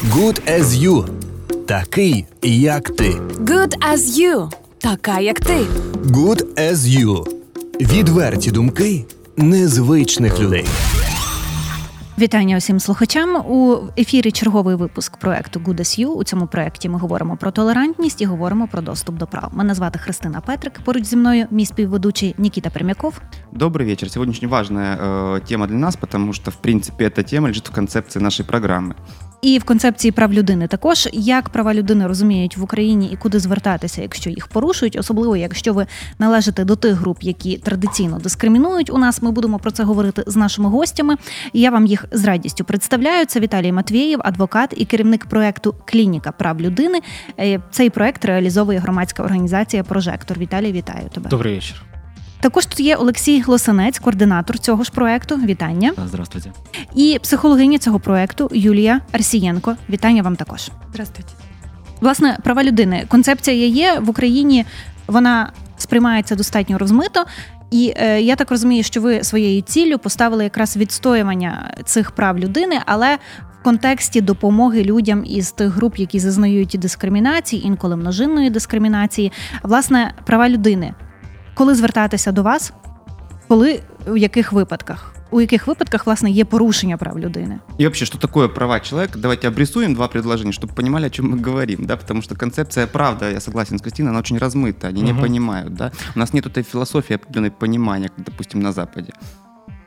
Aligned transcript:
Good 0.00 0.40
as 0.60 0.64
you. 0.64 1.08
Такий, 1.66 2.26
як 2.42 2.90
ти. 2.90 3.10
Good 3.40 3.78
as 3.92 3.98
you. 3.98 4.50
Така, 4.78 5.20
як 5.20 5.40
ти. 5.40 5.56
Good 6.04 6.44
as 6.58 6.74
you. 6.76 7.28
Відверті 7.80 8.50
думки 8.50 9.04
незвичних 9.36 10.40
людей. 10.40 10.66
Вітання 12.18 12.56
усім 12.56 12.80
слухачам 12.80 13.36
у 13.36 13.76
ефірі. 13.98 14.30
Черговий 14.30 14.76
випуск 14.76 15.16
проекту 15.16 15.60
Good 15.60 15.80
as 15.80 16.00
You. 16.00 16.06
У 16.06 16.24
цьому 16.24 16.46
проекті 16.46 16.88
ми 16.88 16.98
говоримо 16.98 17.36
про 17.36 17.50
толерантність 17.50 18.20
і 18.20 18.24
говоримо 18.24 18.68
про 18.68 18.82
доступ 18.82 19.16
до 19.16 19.26
прав. 19.26 19.50
Мене 19.52 19.74
звати 19.74 19.98
Христина 19.98 20.40
Петрик. 20.40 20.80
Поруч 20.84 21.04
зі 21.04 21.16
мною 21.16 21.46
мій 21.50 21.66
співведучий 21.66 22.34
Нікіта 22.38 22.70
Пермяков. 22.70 23.20
Добрый 23.52 23.84
вечер. 23.84 24.10
Сегодня 24.10 24.32
очень 24.32 24.48
важная 24.48 24.96
э, 24.96 25.48
тема 25.48 25.66
для 25.66 25.76
нас, 25.76 25.96
потому 25.96 26.32
что, 26.32 26.50
в 26.50 26.56
принципе, 26.56 27.04
эта 27.04 27.22
тема 27.22 27.48
лежит 27.48 27.68
в 27.68 27.72
концепции 27.72 28.22
нашей 28.22 28.46
программы. 28.46 28.94
І 29.41 29.57
в 29.57 29.63
концепції 29.63 30.11
прав 30.11 30.33
людини 30.33 30.67
також 30.67 31.09
як 31.13 31.49
права 31.49 31.73
людини 31.73 32.07
розуміють 32.07 32.57
в 32.57 32.63
Україні 32.63 33.09
і 33.13 33.15
куди 33.15 33.39
звертатися, 33.39 34.01
якщо 34.01 34.29
їх 34.29 34.47
порушують, 34.47 34.97
особливо 34.99 35.37
якщо 35.37 35.73
ви 35.73 35.87
належите 36.19 36.63
до 36.63 36.75
тих 36.75 36.93
груп, 36.93 37.17
які 37.21 37.57
традиційно 37.57 38.19
дискримінують 38.19 38.89
у 38.89 38.97
нас. 38.97 39.21
Ми 39.21 39.31
будемо 39.31 39.59
про 39.59 39.71
це 39.71 39.83
говорити 39.83 40.23
з 40.27 40.35
нашими 40.35 40.69
гостями. 40.69 41.15
Я 41.53 41.71
вам 41.71 41.85
їх 41.85 42.05
з 42.11 42.25
радістю 42.25 42.63
представляю. 42.63 43.25
Це 43.25 43.39
Віталій 43.39 43.71
Матвєєв, 43.71 44.19
адвокат 44.23 44.73
і 44.77 44.85
керівник 44.85 45.25
проекту 45.25 45.75
Клініка 45.85 46.31
прав 46.31 46.61
людини. 46.61 46.99
Е, 47.39 47.59
Цей 47.71 47.89
проект 47.89 48.25
реалізовує 48.25 48.79
громадська 48.79 49.23
організація 49.23 49.83
Прожектор. 49.83 50.37
Віталій, 50.39 50.71
вітаю 50.71 51.09
тебе. 51.13 51.29
Добрый 51.29 51.55
вечер. 51.55 51.90
Також 52.41 52.65
тут 52.65 52.79
є 52.79 52.95
Олексій 52.95 53.43
Лосинець, 53.47 53.99
координатор 53.99 54.59
цього 54.59 54.83
ж 54.83 54.91
проекту. 54.91 55.35
Вітання. 55.35 55.93
Здравствуйте. 56.07 56.51
І 56.95 57.19
психологиня 57.21 57.77
цього 57.77 57.99
проекту 57.99 58.49
Юлія 58.53 59.01
Арсієнко. 59.11 59.75
Вітання 59.89 60.21
вам 60.21 60.35
також. 60.35 60.71
Здравствуйте. 60.89 61.31
Власне, 62.01 62.37
права 62.43 62.63
людини. 62.63 63.05
Концепція 63.07 63.67
є 63.67 63.99
в 63.99 64.09
Україні. 64.09 64.65
Вона 65.07 65.51
сприймається 65.77 66.35
достатньо 66.35 66.77
розмито. 66.77 67.25
І 67.71 67.93
е, 67.95 68.21
я 68.21 68.35
так 68.35 68.51
розумію, 68.51 68.83
що 68.83 69.01
ви 69.01 69.23
своєю 69.23 69.61
ціллю 69.61 69.97
поставили 69.97 70.43
якраз 70.43 70.77
відстоювання 70.77 71.73
цих 71.85 72.11
прав 72.11 72.39
людини, 72.39 72.79
але 72.85 73.15
в 73.59 73.63
контексті 73.63 74.21
допомоги 74.21 74.83
людям 74.83 75.23
із 75.25 75.51
тих 75.51 75.67
груп, 75.67 75.97
які 75.97 76.19
зазнають 76.19 76.75
дискримінації, 76.79 77.67
інколи 77.67 77.95
множинної 77.95 78.49
дискримінації. 78.49 79.31
Власне, 79.63 80.13
права 80.25 80.49
людини 80.49 80.93
Коли 81.54 81.74
звертатися 81.74 82.32
до 82.32 82.42
вас, 82.42 82.72
коли 83.48 83.80
у 84.06 84.16
яких 84.16 84.52
випадках? 84.52 85.12
У 85.30 85.40
яких 85.40 85.66
випадках 85.66 86.06
власне 86.06 86.30
є 86.30 86.44
порушення 86.44 86.96
прав 86.96 87.18
людини? 87.18 87.58
И 87.80 87.84
вообще, 87.84 88.04
что 88.06 88.18
такое 88.18 88.48
права 88.48 88.80
человека? 88.80 89.18
Давайте 89.18 89.48
обрисуем 89.48 89.94
два 89.94 90.08
предложения, 90.08 90.52
чтобы 90.52 90.74
понимали, 90.74 91.06
о 91.06 91.10
чем 91.10 91.34
мы 91.34 91.40
говорим, 91.46 91.84
да, 91.86 91.96
потому 91.96 92.22
что 92.22 92.34
концепция 92.36 92.86
правда, 92.86 93.30
я 93.30 93.40
согласен 93.40 93.78
с 93.78 93.82
Кристиной, 93.82 94.10
она 94.10 94.18
очень 94.20 94.38
размыта, 94.38 94.88
они 94.88 95.02
не 95.02 95.12
Мгм. 95.12 95.22
понимают, 95.22 95.74
да. 95.74 95.90
У 96.14 96.18
нас 96.18 96.32
нет 96.34 96.46
этой 96.46 96.62
философии 96.62 97.16
определенной 97.16 97.50
понимания, 97.50 98.08
как, 98.16 98.24
допустим, 98.24 98.60
на 98.62 98.72
Западе. 98.72 99.12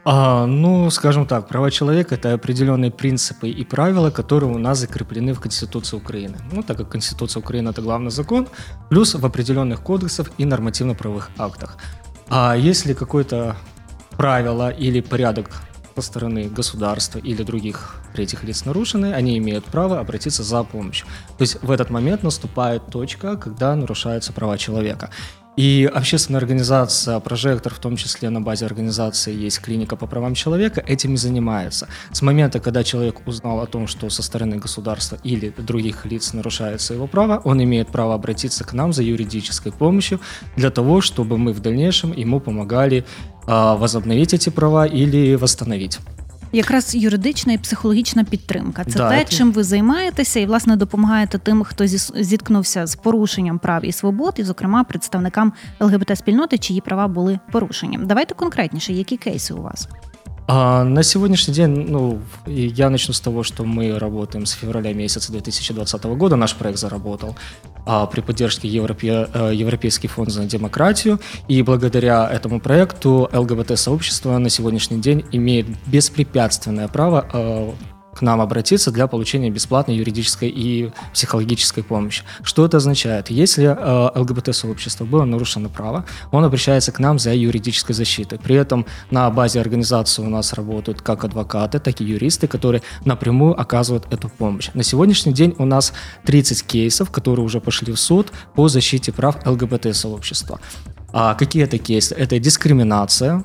А, 0.07 0.45
ну, 0.47 0.91
скажем 0.91 1.27
так, 1.27 1.49
права 1.49 1.71
человека– 1.71 2.15
это 2.17 2.35
определенные 2.35 2.91
принципы 2.91 3.49
и 3.49 3.65
правила, 3.65 4.11
которые 4.11 4.53
у 4.53 4.59
нас 4.59 4.79
закреплены 4.79 5.33
в 5.33 5.41
Конституции 5.41 5.97
Украины. 5.97 6.39
Ну, 6.53 6.63
так 6.63 6.77
как 6.77 6.91
Конституция 6.91 7.41
Украины– 7.41 7.69
это 7.71 7.81
главный 7.81 8.11
закон, 8.11 8.49
плюс 8.91 9.15
в 9.15 9.25
определенных 9.25 9.81
кодексах 9.81 10.31
и 10.37 10.45
нормативно-правовых 10.45 11.31
актах. 11.39 11.79
А 12.29 12.55
если 12.55 12.93
какое-то 12.93 13.57
правило 14.17 14.69
или 14.69 15.01
порядок 15.01 15.51
со 15.95 16.03
стороны 16.03 16.49
государства 16.49 17.19
или 17.19 17.43
других 17.43 17.95
третьих 18.13 18.45
лиц 18.45 18.65
нарушены, 18.65 19.15
они 19.15 19.39
имеют 19.39 19.65
право 19.65 20.01
обратиться 20.01 20.43
за 20.43 20.65
помощью. 20.65 21.07
То 21.39 21.43
есть 21.43 21.63
в 21.63 21.71
этот 21.71 21.91
момент 21.91 22.23
наступает 22.23 22.87
точка, 22.91 23.37
когда 23.37 23.75
нарушаются 23.77 24.33
права 24.33 24.59
человека. 24.59 25.11
И 25.57 25.89
общественная 25.93 26.41
организация 26.41 27.21
«Прожектор», 27.21 27.73
в 27.73 27.79
том 27.79 27.97
числе 27.97 28.29
на 28.31 28.41
базе 28.41 28.67
организации 28.67 29.33
есть 29.33 29.61
клиника 29.61 29.95
по 29.95 30.07
правам 30.07 30.35
человека, 30.35 30.83
этим 30.85 31.15
и 31.15 31.17
занимается. 31.17 31.89
С 32.11 32.23
момента, 32.23 32.59
когда 32.59 32.83
человек 32.83 33.27
узнал 33.27 33.61
о 33.61 33.67
том, 33.67 33.87
что 33.87 34.11
со 34.11 34.23
стороны 34.23 34.57
государства 34.57 35.19
или 35.23 35.55
других 35.57 36.07
лиц 36.07 36.33
нарушается 36.33 36.95
его 36.95 37.07
право, 37.07 37.41
он 37.45 37.63
имеет 37.63 37.89
право 37.89 38.15
обратиться 38.15 38.65
к 38.65 38.73
нам 38.73 38.93
за 38.93 39.05
юридической 39.05 39.71
помощью 39.71 40.21
для 40.57 40.71
того, 40.71 41.01
чтобы 41.01 41.39
мы 41.39 41.53
в 41.53 41.61
дальнейшем 41.61 42.13
ему 42.13 42.41
помогали 42.41 43.05
а, 43.47 43.77
возобновить 43.77 44.35
эти 44.35 44.49
права 44.49 44.87
или 44.87 45.37
восстановить. 45.37 46.01
Якраз 46.55 46.95
юридична 46.95 47.53
і 47.53 47.59
психологічна 47.59 48.25
підтримка. 48.25 48.85
Це 48.85 48.99
Да, 48.99 49.11
те, 49.11 49.25
це- 49.25 49.37
чим 49.37 49.53
ви 49.53 49.65
займаєтеся, 49.65 50.41
і 50.41 50.47
власне 50.47 50.77
допомагаєте 50.77 51.39
тим, 51.39 51.65
хто 51.65 51.87
зіткнувся 51.87 52.87
з 52.87 52.97
порушенням 52.97 53.59
прав 53.59 53.85
і 53.85 53.93
свобод, 53.93 54.35
і, 54.37 54.43
зокрема, 54.43 54.85
представникам 54.85 55.53
ЛГБТ 55.81 56.19
спільноти, 56.19 56.59
чиї 56.59 56.81
права 56.81 57.09
були 57.09 57.39
порушені. 57.53 57.99
Давайте 58.03 58.35
конкретніше, 58.35 58.93
які 58.93 59.17
кейси 59.17 59.55
у 59.55 59.63
вас? 59.63 59.89
А, 60.47 60.85
на 60.85 61.03
сегодняшний 61.03 61.55
день, 61.55 61.87
ну, 61.89 62.21
я 62.47 62.91
начну 62.91 63.15
с 63.15 63.21
того, 63.21 63.43
что 63.43 63.65
мы 63.65 63.99
работаем 63.99 64.45
с 64.45 64.53
февраля 64.53 64.93
месяца 64.93 65.33
2020 65.33 66.05
года, 66.05 66.37
наш 66.37 66.55
проект 66.55 66.79
заработал 66.79 67.35
а, 67.87 68.07
при 68.07 68.21
поддержке 68.21 68.69
Европе, 68.69 69.29
э, 69.33 69.53
Европейский 69.55 70.09
фонд 70.09 70.31
за 70.31 70.45
демократию, 70.45 71.19
и 71.49 71.63
благодаря 71.63 72.29
этому 72.31 72.61
проекту 72.61 73.29
ЛГБТ-сообщество 73.33 74.37
на 74.37 74.51
сегодняшний 74.51 75.01
день 75.01 75.25
имеет 75.33 75.67
беспрепятственное 75.87 76.89
право 76.89 77.27
э, 77.33 77.71
к 78.15 78.23
нам 78.23 78.41
обратиться 78.41 78.91
для 78.91 79.07
получения 79.07 79.51
бесплатной 79.51 79.97
юридической 79.97 80.49
и 80.49 80.91
психологической 81.13 81.83
помощи. 81.83 82.23
Что 82.43 82.65
это 82.65 82.79
означает? 82.79 83.31
Если 83.31 83.65
э, 83.65 84.19
ЛГБТ-сообщество 84.19 85.05
было 85.05 85.25
нарушено 85.25 85.69
право, 85.69 86.05
он 86.31 86.45
обращается 86.45 86.93
к 86.93 86.99
нам 86.99 87.19
за 87.19 87.35
юридической 87.35 87.93
защитой. 87.93 88.39
При 88.39 88.57
этом 88.57 88.87
на 89.11 89.31
базе 89.31 89.61
организации 89.61 90.23
у 90.23 90.29
нас 90.29 90.53
работают 90.53 91.03
как 91.03 91.25
адвокаты, 91.25 91.79
так 91.79 92.01
и 92.01 92.05
юристы, 92.05 92.47
которые 92.47 92.83
напрямую 93.05 93.61
оказывают 93.61 94.07
эту 94.13 94.29
помощь. 94.29 94.71
На 94.75 94.83
сегодняшний 94.83 95.33
день 95.33 95.55
у 95.59 95.65
нас 95.65 95.93
30 96.25 96.63
кейсов, 96.67 97.11
которые 97.11 97.45
уже 97.45 97.61
пошли 97.61 97.93
в 97.93 97.99
суд 97.99 98.33
по 98.55 98.69
защите 98.69 99.13
прав 99.13 99.37
ЛГБТ-сообщества. 99.47 100.61
А 101.13 101.35
какие 101.35 101.63
это 101.63 101.79
кейсы? 101.79 102.15
Это 102.15 102.39
дискриминация, 102.41 103.45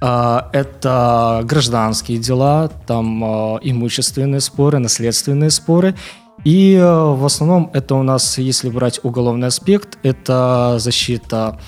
это 0.00 1.40
гражданские 1.44 2.18
дела, 2.18 2.70
там 2.86 3.24
а, 3.24 3.58
имущественные 3.62 4.40
споры, 4.40 4.78
наследственные 4.78 5.50
споры. 5.50 5.94
И 6.44 6.78
а, 6.80 7.14
в 7.14 7.24
основном 7.24 7.70
это 7.74 7.94
у 7.94 8.02
нас, 8.02 8.38
если 8.38 8.70
брать 8.70 9.00
уголовный 9.02 9.48
аспект, 9.48 9.98
это 10.02 10.76
защита 10.78 11.58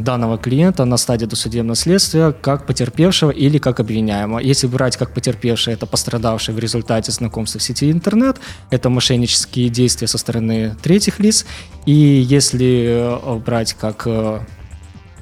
данного 0.00 0.38
клиента 0.38 0.84
на 0.84 0.96
стадии 0.96 1.26
досудебного 1.26 1.76
следствия 1.76 2.32
как 2.32 2.66
потерпевшего 2.66 3.30
или 3.30 3.58
как 3.58 3.80
обвиняемого. 3.80 4.38
Если 4.38 4.66
брать 4.66 4.96
как 4.96 5.12
потерпевший, 5.12 5.74
это 5.74 5.86
пострадавший 5.86 6.54
в 6.54 6.58
результате 6.58 7.12
знакомства 7.12 7.58
в 7.58 7.62
сети 7.62 7.90
интернет, 7.90 8.36
это 8.70 8.90
мошеннические 8.90 9.68
действия 9.68 10.06
со 10.06 10.18
стороны 10.18 10.76
третьих 10.82 11.18
лиц. 11.18 11.46
И 11.86 11.92
если 11.92 12.86
э, 12.88 13.36
брать 13.38 13.74
как 13.74 14.02
э, 14.06 14.40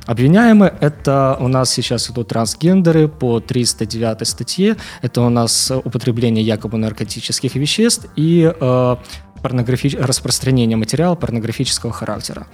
Обвиняемые– 0.07 0.75
это 0.81 1.37
у 1.41 1.49
нас 1.49 1.73
сейчас 1.73 2.11
идут 2.11 2.29
трансгендеры 2.29 3.09
по 3.09 3.41
309 3.41 4.27
статье. 4.29 4.77
Это 5.03 5.23
у 5.23 5.31
нас 5.31 5.73
употребление 5.85 6.45
якобы 6.45 6.77
наркотических 6.79 7.55
веществ 7.55 8.07
и 8.17 8.53
э, 8.55 8.97
распространение 9.43 10.77
материала 10.77 11.15
порнографического 11.15 11.93
характера. 11.93 12.47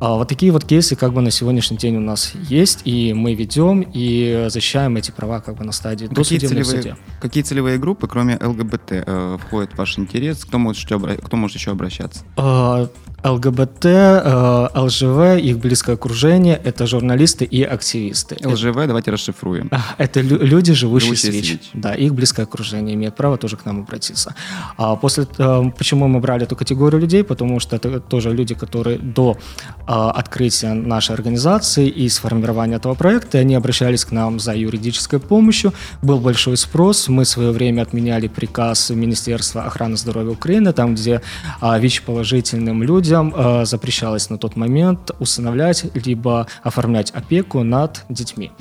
А 0.00 0.14
вот 0.14 0.28
такие 0.28 0.52
вот 0.52 0.64
кейсы 0.64 0.94
как 0.94 1.12
бы 1.12 1.20
на 1.22 1.30
сегодняшний 1.32 1.76
день 1.76 1.96
у 1.96 2.00
нас 2.00 2.32
есть, 2.48 2.82
и 2.84 3.12
мы 3.14 3.34
ведем 3.34 3.80
и 3.82 4.46
защищаем 4.48 4.96
эти 4.96 5.10
права 5.10 5.40
как 5.40 5.56
бы 5.56 5.64
на 5.64 5.72
стадии 5.72 6.06
Какие 6.06 6.38
целевые, 6.38 6.64
суде. 6.64 6.96
какие 7.20 7.42
целевые 7.42 7.78
группы, 7.78 8.06
кроме 8.06 8.36
ЛГБТ, 8.40 8.90
э, 8.92 9.38
входят 9.40 9.72
в 9.72 9.78
ваш 9.78 9.98
интерес? 9.98 10.44
Кто 10.44 10.58
может 10.58 10.84
еще, 10.84 10.94
обра- 10.96 11.20
кто 11.20 11.36
может 11.36 11.56
еще 11.56 11.72
обращаться? 11.72 12.22
А, 12.36 12.88
ЛГБТ, 13.24 13.84
э, 13.86 14.68
ЛЖВ, 14.76 15.42
их 15.42 15.58
близкое 15.58 15.94
окружение– 15.94 16.60
это 16.64 16.86
журналисты 16.86 17.44
и 17.44 17.64
активисты. 17.64 18.36
ЛЖВ, 18.44 18.86
давайте 18.86 19.10
расшифруем. 19.10 19.68
А, 19.72 19.80
Это 19.98 20.20
лю- 20.20 20.38
люди, 20.40 20.72
живущие 20.72 21.16
Живущие 21.16 21.32
с 21.32 21.34
ВИЧ. 21.34 21.50
ВИЧ. 21.50 21.70
Да, 21.74 21.94
их 21.94 22.14
близкое 22.14 22.44
окружение 22.44 22.94
имеет 22.94 23.16
право 23.16 23.36
тоже 23.36 23.56
к 23.56 23.64
нам 23.66 23.80
обратиться. 23.80 24.36
А 24.76 24.94
после, 24.94 25.26
э, 25.36 25.62
почему 25.76 26.06
мы 26.06 26.20
брали 26.20 26.44
эту 26.44 26.54
категорию 26.54 27.00
людей? 27.00 27.24
Потому 27.24 27.58
что 27.58 27.74
это 27.74 27.98
тоже 27.98 28.32
люди, 28.32 28.54
которые 28.54 28.98
до 29.00 29.36
открытия 29.88 30.74
нашей 30.74 31.14
организации 31.14 31.88
и 31.88 32.08
сформирования 32.08 32.76
этого 32.76 32.94
проекта, 32.94 33.38
они 33.38 33.54
обращались 33.54 34.04
к 34.04 34.12
нам 34.12 34.38
за 34.38 34.54
юридической 34.54 35.18
помощью. 35.18 35.72
Был 36.02 36.20
большой 36.20 36.56
спрос. 36.56 37.08
Мы 37.08 37.24
в 37.24 37.28
свое 37.28 37.52
время 37.52 37.82
отменяли 37.82 38.28
приказ 38.28 38.90
Министерства 38.90 39.64
охраны 39.64 39.96
здоровья 39.96 40.32
Украины, 40.32 40.72
там, 40.72 40.94
где 40.94 41.22
а, 41.60 41.78
ВИЧ-положительным 41.78 42.82
людям 42.82 43.32
а, 43.34 43.64
запрещалось 43.64 44.28
на 44.28 44.36
тот 44.36 44.56
момент 44.56 45.10
усыновлять 45.18 45.86
либо 45.94 46.46
оформлять 46.62 47.10
опеку 47.12 47.62
над 47.62 48.04
детьми. 48.08 48.52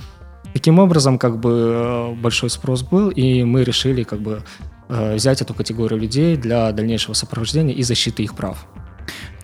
Таким 0.53 0.79
образом, 0.79 1.19
как 1.19 1.39
бы 1.39 1.51
э, 1.51 2.15
большой 2.15 2.49
спрос 2.49 2.81
был, 2.81 3.09
и 3.09 3.43
мы 3.43 3.63
решили 3.63 4.03
как 4.03 4.21
бы 4.21 4.41
э, 4.89 5.15
взять 5.15 5.41
эту 5.41 5.53
категорию 5.53 5.99
людей 5.99 6.35
для 6.35 6.71
дальнейшего 6.71 7.13
сопровождения 7.13 7.75
и 7.75 7.83
защиты 7.83 8.23
их 8.23 8.33
прав. 8.33 8.65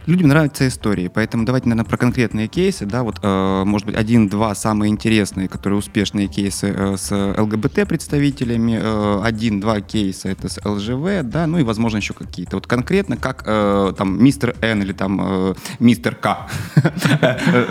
Людям 0.06 0.28
нравятся 0.28 0.68
истории, 0.68 1.08
поэтому 1.08 1.46
давайте, 1.46 1.70
наверное, 1.70 1.88
про 1.88 1.98
конкретные 1.98 2.48
кейсы, 2.48 2.86
да, 2.86 3.04
вот, 3.04 3.20
э, 3.22 3.64
может 3.66 3.88
быть, 3.88 3.96
один-два 3.96 4.54
самые 4.54 4.90
интересные, 4.92 5.48
которые 5.48 5.80
успешные 5.80 6.28
кейсы 6.28 6.74
э, 6.76 6.98
с 6.98 7.12
ЛГБТ-представителями, 7.38 8.80
э, 8.82 9.22
один-два 9.24 9.80
кейса 9.82 10.28
это 10.30 10.50
с 10.50 10.60
ЛЖВ, 10.66 11.24
да, 11.24 11.48
ну 11.48 11.58
и, 11.60 11.64
возможно, 11.64 11.98
еще 11.98 12.14
какие-то. 12.14 12.58
Вот 12.58 12.68
конкретно, 12.68 13.16
как 13.16 13.44
э, 13.46 13.94
там 13.98 14.22
мистер 14.22 14.56
Н 14.62 14.82
или 14.82 14.92
там 14.92 15.22
э, 15.22 15.54
мистер 15.80 16.16
К 16.16 16.48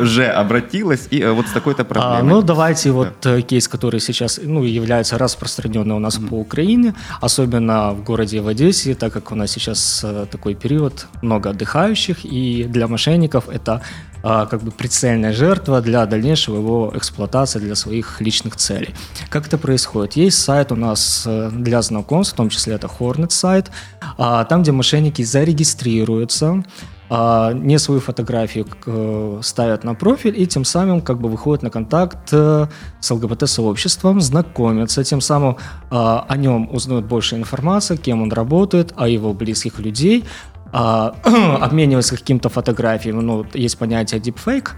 же 0.00 0.26
обратилась 0.26 1.08
и 1.10 1.20
э, 1.20 1.32
вот 1.32 1.48
с 1.48 1.52
такой-то 1.52 1.82
А, 1.82 1.84
проблемой. 1.84 2.30
ну, 2.34 2.42
давайте 2.42 2.92
вот 2.92 3.26
э, 3.26 3.42
кейс, 3.42 3.68
который 3.68 4.00
сейчас 4.00 4.40
ну, 4.42 4.64
является 4.64 5.18
распространенным 5.18 5.96
у 5.96 6.00
нас 6.00 6.16
по 6.16 6.34
Украине, 6.36 6.94
особенно 7.20 7.92
в 7.92 8.04
городе 8.04 8.40
в 8.40 8.48
Одессе, 8.48 8.94
так 8.94 9.12
как 9.12 9.32
у 9.32 9.34
нас 9.34 9.50
сейчас 9.50 10.00
э, 10.02 10.26
такой 10.30 10.54
период, 10.54 11.06
много 11.20 11.50
отдыхающих, 11.50 12.21
и 12.24 12.64
для 12.64 12.88
мошенников 12.88 13.48
это 13.48 13.82
а, 14.22 14.46
как 14.46 14.62
бы 14.62 14.70
прицельная 14.70 15.32
жертва 15.32 15.80
для 15.80 16.06
дальнейшего 16.06 16.56
его 16.56 16.92
эксплуатации 16.94 17.58
для 17.58 17.74
своих 17.74 18.20
личных 18.20 18.56
целей. 18.56 18.94
Как 19.30 19.46
это 19.46 19.58
происходит? 19.58 20.12
Есть 20.14 20.38
сайт 20.38 20.70
у 20.70 20.76
нас 20.76 21.24
э, 21.26 21.50
для 21.52 21.82
знакомств, 21.82 22.34
в 22.34 22.36
том 22.36 22.48
числе 22.48 22.74
это 22.74 22.86
Hornet 22.86 23.30
сайт, 23.30 23.70
а, 24.16 24.44
там, 24.44 24.62
где 24.62 24.70
мошенники 24.70 25.22
зарегистрируются, 25.22 26.62
а, 27.10 27.52
не 27.52 27.78
свою 27.78 28.00
фотографию 28.00 28.66
э, 28.86 29.40
ставят 29.42 29.82
на 29.82 29.94
профиль 29.94 30.40
и 30.40 30.46
тем 30.46 30.64
самым 30.64 31.00
как 31.00 31.20
бы 31.20 31.28
выходят 31.28 31.62
на 31.62 31.70
контакт 31.70 32.28
э, 32.32 32.68
с 33.00 33.10
ЛГБТ-сообществом, 33.10 34.20
знакомятся, 34.20 35.02
тем 35.02 35.20
самым 35.20 35.56
о 35.90 36.36
нем 36.36 36.72
узнают 36.72 37.04
больше 37.04 37.36
информации, 37.36 37.96
кем 37.96 38.22
он 38.22 38.32
работает, 38.32 38.94
о 38.96 39.08
его 39.08 39.34
близких 39.34 39.78
людей, 39.78 40.24
а, 40.72 41.14
обмениваются 41.64 42.16
каким-то 42.16 42.48
фотографиями. 42.48 43.20
Ну, 43.20 43.46
есть 43.54 43.78
понятие 43.78 44.20
deepfake, 44.20 44.70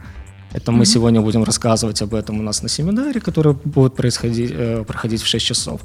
это 0.54 0.70
мы 0.72 0.86
сегодня 0.86 1.20
будем 1.20 1.44
рассказывать 1.44 2.02
об 2.02 2.14
этом 2.14 2.38
у 2.38 2.42
нас 2.42 2.62
на 2.62 2.68
семинаре, 2.68 3.20
который 3.20 3.54
будет 3.64 3.96
происходить, 3.96 4.52
э, 4.54 4.84
проходить 4.86 5.20
в 5.22 5.26
6 5.26 5.46
часов. 5.46 5.80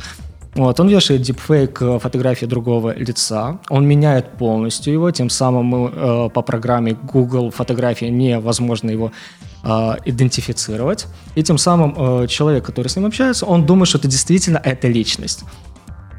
Вот, 0.56 0.80
он 0.80 0.90
вешает 0.90 1.22
дипфейк 1.22 1.82
э, 1.82 2.00
фотографии 2.00 2.48
другого 2.48 2.96
лица, 2.98 3.60
он 3.70 3.88
меняет 3.88 4.38
полностью 4.38 4.94
его, 4.94 5.12
тем 5.12 5.30
самым 5.30 5.66
мы, 5.66 5.92
э, 5.94 6.30
по 6.34 6.42
программе 6.42 6.98
Google 7.14 7.52
фотографии 7.52 8.10
невозможно 8.10 8.92
его 8.92 9.12
э, 9.64 9.96
идентифицировать. 10.06 11.08
И 11.36 11.44
тем 11.44 11.58
самым 11.58 11.94
э, 11.98 12.28
человек, 12.28 12.66
который 12.66 12.88
с 12.88 12.96
ним 12.96 13.06
общается, 13.06 13.46
он 13.46 13.66
думает, 13.66 13.88
что 13.90 13.98
это 14.00 14.08
действительно 14.08 14.62
эта 14.64 14.88
личность. 14.88 15.44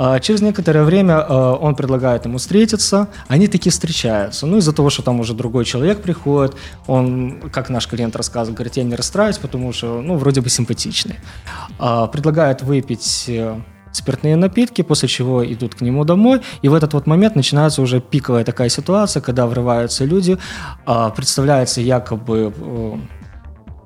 А 0.02 0.18
Через 0.18 0.40
некоторое 0.40 0.82
время 0.84 1.16
э, 1.16 1.56
он 1.60 1.74
предлагает 1.74 2.24
ему 2.24 2.38
встретиться, 2.38 3.08
они 3.28 3.48
таки 3.48 3.68
встречаются. 3.68 4.46
Ну, 4.46 4.56
из-за 4.56 4.72
того, 4.72 4.88
что 4.88 5.02
там 5.02 5.20
уже 5.20 5.34
другой 5.34 5.66
человек 5.66 6.00
приходит, 6.00 6.56
он, 6.86 7.50
как 7.52 7.68
наш 7.68 7.86
клиент 7.86 8.16
рассказывает, 8.16 8.56
говорит, 8.56 8.78
я 8.78 8.84
не 8.84 8.94
расстраиваюсь, 8.94 9.36
потому 9.36 9.74
что, 9.74 10.00
ну, 10.00 10.16
вроде 10.16 10.40
бы 10.40 10.48
симпатичный. 10.48 11.16
А, 11.78 12.06
Предлагает 12.06 12.62
выпить 12.62 13.26
э, 13.28 13.60
спиртные 13.92 14.36
напитки, 14.36 14.80
после 14.80 15.06
чего 15.06 15.44
идут 15.44 15.74
к 15.74 15.82
нему 15.82 16.04
домой, 16.04 16.40
и 16.62 16.68
в 16.70 16.74
этот 16.74 16.94
вот 16.94 17.06
момент 17.06 17.36
начинается 17.36 17.82
уже 17.82 18.00
пиковая 18.00 18.44
такая 18.44 18.70
ситуация, 18.70 19.20
когда 19.20 19.46
врываются 19.46 20.06
люди, 20.06 20.38
а, 20.86 21.10
представляются 21.10 21.82
якобы 21.82 22.54
э, 22.56 22.96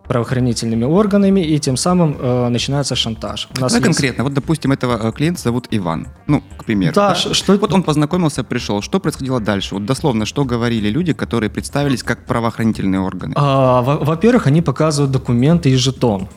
правоохранительными 0.09 0.85
органами, 0.85 1.41
и 1.41 1.59
тем 1.59 1.77
самым 1.77 2.17
э, 2.21 2.49
начинается 2.49 2.95
шантаж. 2.95 3.49
У 3.57 3.61
нас 3.61 3.73
Давай 3.73 3.89
есть- 3.89 3.99
конкретно, 3.99 4.25
вот, 4.25 4.35
допустим, 4.35 4.73
этого 4.73 5.09
э, 5.09 5.13
клиента 5.13 5.41
зовут 5.43 5.67
Иван, 5.71 6.07
ну, 6.27 6.43
к 6.59 6.65
примеру. 6.65 6.93
Да, 6.95 7.15
ш- 7.15 7.35
что- 7.35 7.57
Вот 7.59 7.73
он 7.73 7.83
познакомился, 7.83 8.45
пришел, 8.45 8.83
что 8.83 9.01
происходило 9.01 9.41
дальше? 9.41 9.75
Вот 9.75 9.87
дословно, 9.87 10.27
что 10.27 10.45
говорили 10.45 10.89
люди, 10.91 11.13
которые 11.13 11.51
представились 11.51 12.03
как 12.03 12.27
правоохранительные 12.27 13.01
органы? 13.01 13.33
А, 13.37 13.81
во- 13.83 13.99
Во-первых, 14.05 14.47
они 14.47 14.63
показывают 14.63 15.13
документы 15.13 15.71
и 15.71 15.77
жетон. 15.77 16.29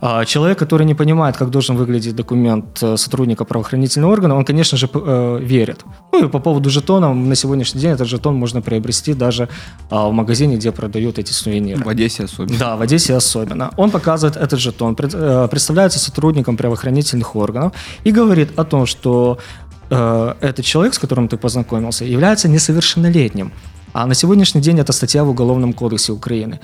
А, 0.00 0.24
Человек, 0.24 0.58
который 0.58 0.86
не 0.86 0.94
понимает, 0.94 1.36
как 1.36 1.50
должен 1.50 1.76
выглядеть 1.76 2.14
документ 2.14 2.82
э, 2.82 2.96
сотрудника 2.96 3.44
правоохранительного 3.44 4.12
органа, 4.12 4.36
он, 4.36 4.44
конечно 4.44 4.78
же, 4.78 4.88
э, 4.92 5.38
верит. 5.42 5.84
Ну 6.12 6.26
и 6.26 6.28
по 6.28 6.38
поводу 6.38 6.70
жетона, 6.70 7.14
на 7.14 7.34
сегодняшний 7.34 7.80
день 7.80 7.92
этот 7.92 8.06
жетон 8.08 8.34
можно 8.34 8.60
приобрести 8.60 9.14
даже 9.14 9.48
а, 9.90 10.08
в 10.08 10.12
магазине, 10.12 10.56
где 10.56 10.70
продают 10.72 11.18
эти 11.18 11.32
сувениры. 11.32 11.82
В 11.84 11.88
Одессе 11.88 12.24
особенно. 12.24 12.58
Да, 12.58 12.76
в 12.76 12.82
Одессе 12.82 13.14
особенно. 13.14 13.70
Он 13.76 13.90
показывает 13.90 14.36
этот 14.36 14.60
жетон, 14.60 14.96
э, 14.98 15.48
представляется 15.50 15.98
сотрудником 15.98 16.56
правоохранительных 16.56 17.36
органов 17.36 17.72
и 18.04 18.10
говорит 18.10 18.58
о 18.58 18.64
том, 18.64 18.86
что 18.86 19.38
этот 19.88 20.64
человек, 20.64 20.94
с 20.94 20.98
которым 20.98 21.28
ты 21.28 21.36
познакомился, 21.36 22.04
является 22.04 22.48
несовершеннолетним. 22.48 23.52
А 23.92 24.06
на 24.06 24.14
сегодняшний 24.14 24.60
день 24.60 24.80
это 24.80 24.92
статья 24.92 25.22
в 25.22 25.30
Уголовном 25.30 25.72
кодексе 25.72 26.12
Украины. 26.12 26.58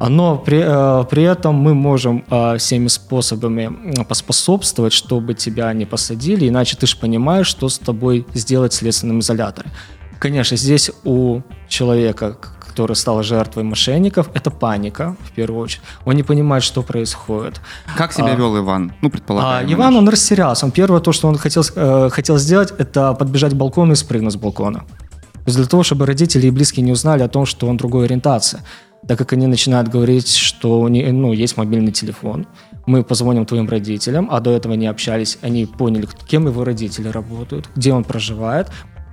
Но 0.00 0.36
при, 0.38 0.60
э, 0.60 1.04
при 1.04 1.22
этом 1.22 1.54
мы 1.54 1.74
можем 1.74 2.24
э, 2.28 2.56
всеми 2.58 2.88
способами 2.88 3.94
поспособствовать, 4.04 4.92
чтобы 4.92 5.34
тебя 5.34 5.72
не 5.72 5.86
посадили, 5.86 6.48
иначе 6.48 6.76
ты 6.76 6.86
же 6.86 6.96
понимаешь, 6.96 7.46
что 7.46 7.68
с 7.68 7.78
тобой 7.78 8.26
сделать 8.34 8.72
в 8.72 8.76
следственном 8.76 9.20
изоляторе. 9.20 9.70
Конечно, 10.18 10.56
здесь 10.56 10.90
у 11.04 11.42
человека, 11.68 12.36
который 12.66 12.96
стал 12.96 13.22
жертвой 13.22 13.62
мошенников, 13.62 14.30
это 14.34 14.50
паника, 14.50 15.16
в 15.20 15.30
первую 15.30 15.62
очередь. 15.62 15.82
Он 16.04 16.16
не 16.16 16.22
понимает, 16.24 16.64
что 16.64 16.82
происходит. 16.82 17.60
Как 17.96 18.12
себя 18.12 18.32
А, 18.32 18.34
вел 18.34 18.56
Иван? 18.58 18.92
Ну, 19.00 19.08
А 19.08 19.10
предполагаемо. 19.10 19.72
Иван, 19.72 19.94
наш. 19.94 20.02
он 20.02 20.08
растерялся. 20.08 20.66
Он 20.66 20.72
первое, 20.72 21.00
то, 21.00 21.12
что 21.12 21.28
он 21.28 21.38
хотел, 21.38 21.62
э, 21.76 22.08
хотел 22.10 22.38
сделать, 22.38 22.72
это 22.78 23.12
подбежать 23.14 23.52
к 23.52 23.56
балкону 23.56 23.92
и 23.92 23.96
спрыгнуть 23.96 24.32
с 24.32 24.36
балкона. 24.36 24.80
То 24.80 25.48
есть 25.50 25.58
для 25.58 25.66
того, 25.66 25.82
чтобы 25.82 26.06
родители 26.06 26.46
и 26.46 26.50
близкие 26.50 26.84
не 26.84 26.92
узнали 26.92 27.22
о 27.22 27.28
том, 27.28 27.46
что 27.46 27.68
он 27.68 27.76
другой 27.76 28.06
ориентации. 28.06 28.60
Так 29.06 29.18
как 29.18 29.32
они 29.34 29.46
начинают 29.46 29.88
говорить, 29.88 30.34
что 30.34 30.80
у 30.80 30.88
них, 30.88 31.12
ну, 31.12 31.32
есть 31.32 31.56
мобильный 31.56 31.92
телефон, 31.92 32.46
мы 32.86 33.02
позвоним 33.02 33.44
твоим 33.46 33.68
родителям, 33.68 34.28
а 34.30 34.40
до 34.40 34.50
этого 34.50 34.74
не 34.74 34.86
общались, 34.86 35.38
они 35.42 35.66
поняли, 35.66 36.08
кем 36.26 36.46
его 36.46 36.64
родители 36.64 37.08
работают, 37.08 37.68
где 37.76 37.92
он 37.92 38.04
проживает, 38.04 38.70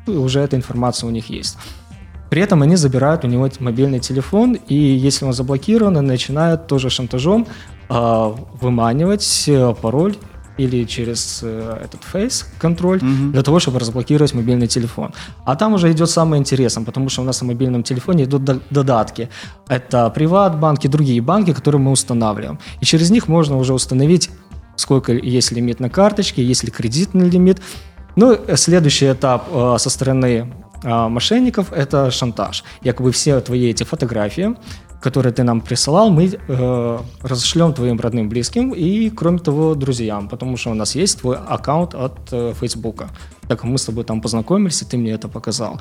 и 0.08 0.12
уже 0.12 0.40
эта 0.40 0.56
информация 0.56 1.08
у 1.08 1.12
них 1.12 1.30
есть. 1.30 1.58
При 2.30 2.42
этом 2.42 2.62
они 2.62 2.78
забирают 2.78 3.26
у 3.26 3.28
него 3.28 3.50
мобильный 3.60 4.00
телефон, 4.00 4.54
и 4.54 4.76
если 4.76 5.26
он 5.26 5.34
заблокирован, 5.34 5.94
начинают 6.06 6.68
тоже 6.68 6.90
шантажом 6.90 7.46
а, 7.90 8.34
выманивать 8.62 9.44
э, 9.48 9.76
пароль 9.82 10.16
или 10.58 10.86
через 10.86 11.42
э, 11.44 11.78
этот 11.86 12.04
фейс 12.04 12.46
контроль 12.60 13.00
для 13.32 13.42
того, 13.42 13.60
чтобы 13.60 13.80
разблокировать 13.80 14.34
мобильный 14.34 14.68
телефон. 14.68 15.14
А 15.46 15.56
там 15.56 15.74
уже 15.74 15.92
идет 15.92 16.10
самое 16.10 16.40
интересное, 16.40 16.84
потому 16.84 17.10
что 17.10 17.22
у 17.22 17.26
нас 17.26 17.42
на 17.42 17.48
мобильном 17.48 17.84
телефоне 17.84 18.24
идут 18.24 18.44
до- 18.44 18.60
додатки. 18.70 19.30
Это 19.70 20.10
приват-банки, 20.10 20.88
другие 20.88 21.22
банки, 21.22 21.54
которые 21.54 21.82
мы 21.82 21.92
устанавливаем. 21.92 22.60
И 22.82 22.86
через 22.86 23.12
них 23.12 23.28
можно 23.28 23.58
уже 23.58 23.74
установить, 23.74 24.30
сколько 24.76 25.14
есть 25.14 25.52
лимит 25.52 25.80
на 25.80 25.90
карточке, 25.90 26.44
есть 26.44 26.64
ли 26.64 26.72
кредитный 26.72 27.30
лимит. 27.30 27.62
Ну, 28.16 28.34
э, 28.34 28.58
следующий 28.58 29.12
этап 29.12 29.48
э, 29.52 29.78
со 29.80 29.90
стороны 29.90 30.54
мошенников– 30.84 31.72
это 31.76 32.10
шантаж. 32.10 32.64
Якобы 32.82 33.12
все 33.12 33.40
твои 33.40 33.70
эти 33.70 33.84
фотографии, 33.84 34.56
которые 35.02 35.34
ты 35.34 35.44
нам 35.44 35.62
присылал, 35.62 36.10
мы 36.10 36.30
э, 36.48 37.00
разошлем 37.24 37.74
твоим 37.74 38.00
родным, 38.00 38.30
близким 38.30 38.72
и, 38.72 39.10
кроме 39.10 39.40
того, 39.40 39.76
друзьям, 39.76 40.30
потому 40.30 40.58
что 40.58 40.70
у 40.70 40.74
нас 40.74 40.96
есть 40.96 41.20
твой 41.20 41.38
аккаунт 41.38 41.96
от 41.96 42.14
э, 42.32 42.54
Фейсбука. 42.60 43.10
Так 43.48 43.64
мы 43.64 43.78
с 43.78 43.86
тобой 43.86 44.04
там 44.04 44.22
познакомились, 44.22 44.82
и 44.82 44.86
ты 44.86 44.98
мне 44.98 45.12
это 45.12 45.28
показал. 45.28 45.80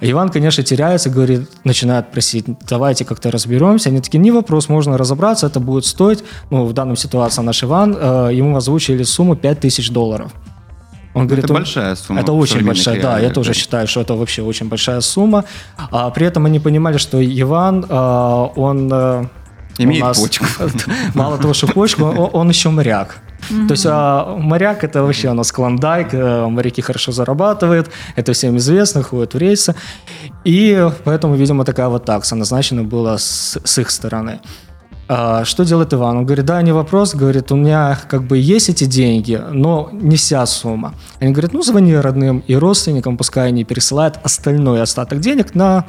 Иван, 0.00 0.30
конечно, 0.30 0.64
теряется, 0.64 1.10
говорит, 1.10 1.48
начинает 1.64 2.10
просить, 2.10 2.44
давайте 2.68 3.04
как-то 3.04 3.30
разберемся. 3.30 3.88
Они 3.88 4.00
такие, 4.00 4.18
не 4.18 4.32
вопрос, 4.32 4.68
можно 4.68 4.98
разобраться, 4.98 5.46
это 5.46 5.60
будет 5.60 5.86
стоить. 5.86 6.24
Ну, 6.50 6.64
в 6.64 6.72
данной 6.72 6.96
ситуации 6.96 7.42
наш 7.42 7.62
Иван, 7.62 7.96
э, 7.98 8.30
ему 8.34 8.56
озвучили 8.56 9.04
сумму 9.04 9.36
5000 9.36 9.90
долларов. 9.90 10.32
Он 11.16 11.26
говорит, 11.26 11.44
это 11.44 11.54
он- 11.54 11.60
большая 11.60 11.94
сумма. 11.96 12.20
Это 12.20 12.32
очень 12.32 12.64
большая, 12.64 12.94
да, 13.00 13.00
я 13.00 13.14
реалиях, 13.16 13.34
тоже 13.34 13.50
да. 13.50 13.54
считаю, 13.54 13.86
что 13.86 14.00
это 14.00 14.14
вообще 14.14 14.42
очень 14.42 14.68
большая 14.68 15.00
сумма. 15.00 15.44
А, 15.90 16.10
при 16.10 16.26
этом 16.26 16.46
они 16.46 16.60
понимали, 16.60 16.98
что 16.98 17.18
Иван, 17.22 17.86
а, 17.88 18.44
он 18.56 18.90
э, 18.92 19.24
Имеет 19.78 20.04
нас- 20.04 20.20
почку. 20.20 20.44
Мало 21.14 21.38
того, 21.38 21.54
что 21.54 21.66
почку, 21.66 22.04
он, 22.04 22.30
он 22.32 22.48
еще 22.50 22.68
моряк. 22.70 23.18
То 23.68 23.72
есть 23.74 23.86
а, 23.88 24.36
моряк 24.38 24.82
это 24.84 25.02
вообще 25.02 25.30
у 25.30 25.34
нас 25.34 25.52
клондайк, 25.52 26.08
э, 26.12 26.46
моряки 26.48 26.82
хорошо 26.82 27.12
зарабатывают, 27.12 27.90
это 28.16 28.32
всем 28.32 28.56
известно, 28.56 29.02
ходят 29.02 29.34
в 29.34 29.38
рейсы. 29.38 29.74
И 30.44 30.90
поэтому, 31.04 31.34
видимо, 31.36 31.64
такая 31.64 31.88
вот 31.88 32.04
такса 32.04 32.34
назначена 32.36 32.82
была 32.82 33.18
с, 33.18 33.58
с 33.64 33.78
их 33.78 33.90
стороны. 33.90 34.40
А, 35.08 35.44
Что 35.44 35.64
делает 35.64 35.94
Иван? 35.94 36.18
Он 36.18 36.26
говорит, 36.26 36.44
да, 36.44 36.60
не 36.62 36.72
вопрос, 36.72 37.14
говорит, 37.14 37.52
у 37.52 37.56
меня 37.56 37.98
как 38.08 38.24
бы 38.24 38.38
есть 38.38 38.68
эти 38.68 38.84
деньги, 38.84 39.40
но 39.52 39.88
не 39.92 40.16
вся 40.16 40.44
сумма. 40.46 40.94
Они 41.20 41.32
говорят, 41.32 41.52
ну 41.52 41.62
звони 41.62 41.94
родным 41.94 42.42
и 42.46 42.56
родственникам, 42.56 43.16
пускай 43.16 43.48
они 43.48 43.64
пересылают 43.64 44.18
остальной 44.22 44.82
остаток 44.82 45.20
денег 45.20 45.54
на 45.54 45.86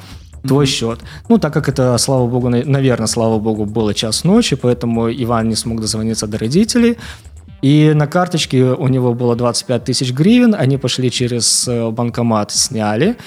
твой 0.47 0.67
счет. 0.67 0.99
Ну, 1.29 1.39
так 1.39 1.51
как 1.53 1.67
это, 1.67 1.97
слава 1.97 2.27
богу, 2.27 2.49
наверное, 2.49 3.07
слава 3.07 3.39
богу, 3.39 3.65
было 3.65 3.93
час 3.93 4.23
ночи, 4.23 4.55
поэтому 4.55 5.11
Иван 5.11 5.49
не 5.49 5.55
смог 5.55 5.81
дозвониться 5.81 6.27
до 6.27 6.37
родителей. 6.37 6.97
И 7.63 7.93
на 7.95 8.05
карточке 8.05 8.63
у 8.63 8.87
него 8.87 9.15
было 9.15 9.35
25 9.35 9.83
тысяч 9.83 10.13
гривен, 10.13 10.55
они 10.55 10.77
пошли 10.77 11.09
через 11.09 11.67
э, 11.67 11.89
банкомат, 11.89 12.51
сняли, 12.51 13.17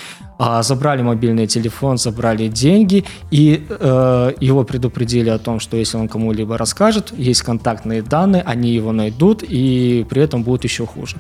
а, 0.43 0.63
забрали 0.63 1.03
мобильный 1.03 1.47
телефон, 1.47 1.99
забрали 1.99 2.49
деньги, 2.49 3.05
и 3.31 3.67
э, 3.69 4.33
его 4.41 4.65
предупредили 4.65 5.29
о 5.29 5.39
том, 5.39 5.61
что 5.61 5.77
если 5.77 5.99
он 5.99 6.09
кому-либо 6.09 6.57
расскажет, 6.57 7.13
есть 7.15 7.43
контактные 7.43 8.01
данные, 8.01 8.43
они 8.47 8.71
его 8.71 8.93
найдут, 8.93 9.43
и 9.43 10.07
при 10.09 10.23
этом 10.23 10.43
будет 10.43 10.65
еще 10.65 10.87
хуже. 10.87 11.19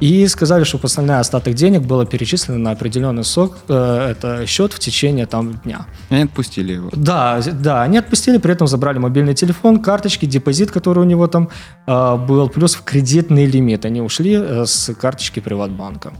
И 0.00 0.26
сказали, 0.28 0.64
что 0.64 0.80
остальная 0.82 1.20
остаток 1.20 1.52
денег 1.52 1.82
было 1.82 2.06
перечислено 2.06 2.58
на 2.58 2.70
определенный 2.70 3.24
сок, 3.24 3.58
э, 3.68 4.12
это 4.12 4.46
счет 4.46 4.72
в 4.72 4.78
течение 4.78 5.26
там 5.26 5.60
дня. 5.64 5.84
И 6.08 6.14
они 6.14 6.24
отпустили 6.24 6.72
его. 6.72 6.88
Да, 6.94 7.42
да, 7.52 7.82
они 7.82 7.98
отпустили, 7.98 8.38
при 8.38 8.52
этом 8.52 8.66
забрали 8.66 8.98
мобильный 8.98 9.34
телефон, 9.34 9.82
карточки, 9.82 10.24
депозит, 10.24 10.70
который 10.70 11.00
у 11.00 11.06
него 11.06 11.26
там 11.26 11.50
э, 11.86 12.16
был, 12.16 12.48
плюс 12.48 12.76
в 12.76 12.82
кредитный 12.82 13.44
лимит. 13.44 13.84
Они 13.84 14.00
ушли 14.00 14.32
э, 14.32 14.64
с 14.64 14.94
карточки 14.94 15.40
Приватбанка. 15.40 16.14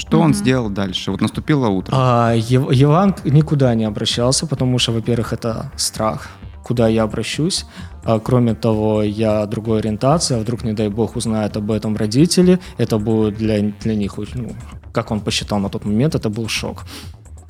Что 0.00 0.16
mm-hmm. 0.16 0.24
он 0.24 0.34
сделал 0.34 0.70
дальше? 0.70 1.10
Вот 1.10 1.20
наступило 1.20 1.68
утро. 1.68 1.94
А, 1.94 2.34
Иван 2.34 3.14
никуда 3.24 3.74
не 3.74 3.84
обращался, 3.84 4.46
потому 4.46 4.78
что, 4.78 4.92
во-первых, 4.92 5.32
это 5.32 5.70
страх 5.76 6.28
куда 6.62 6.86
я 6.88 7.02
обращусь. 7.02 7.66
А, 8.04 8.20
кроме 8.20 8.54
того, 8.54 9.02
я 9.02 9.46
другой 9.46 9.80
ориентации, 9.80 10.36
а 10.36 10.40
вдруг, 10.40 10.62
не 10.62 10.72
дай 10.72 10.88
бог, 10.88 11.16
узнают 11.16 11.56
об 11.56 11.70
этом 11.70 11.96
родители, 11.96 12.58
это 12.78 12.98
будет 12.98 13.38
для, 13.38 13.72
для 13.82 13.94
них, 13.96 14.18
ну, 14.34 14.52
как 14.92 15.10
он 15.10 15.20
посчитал 15.20 15.58
на 15.58 15.68
тот 15.68 15.84
момент, 15.84 16.14
это 16.14 16.30
был 16.30 16.48
шок. 16.48 16.84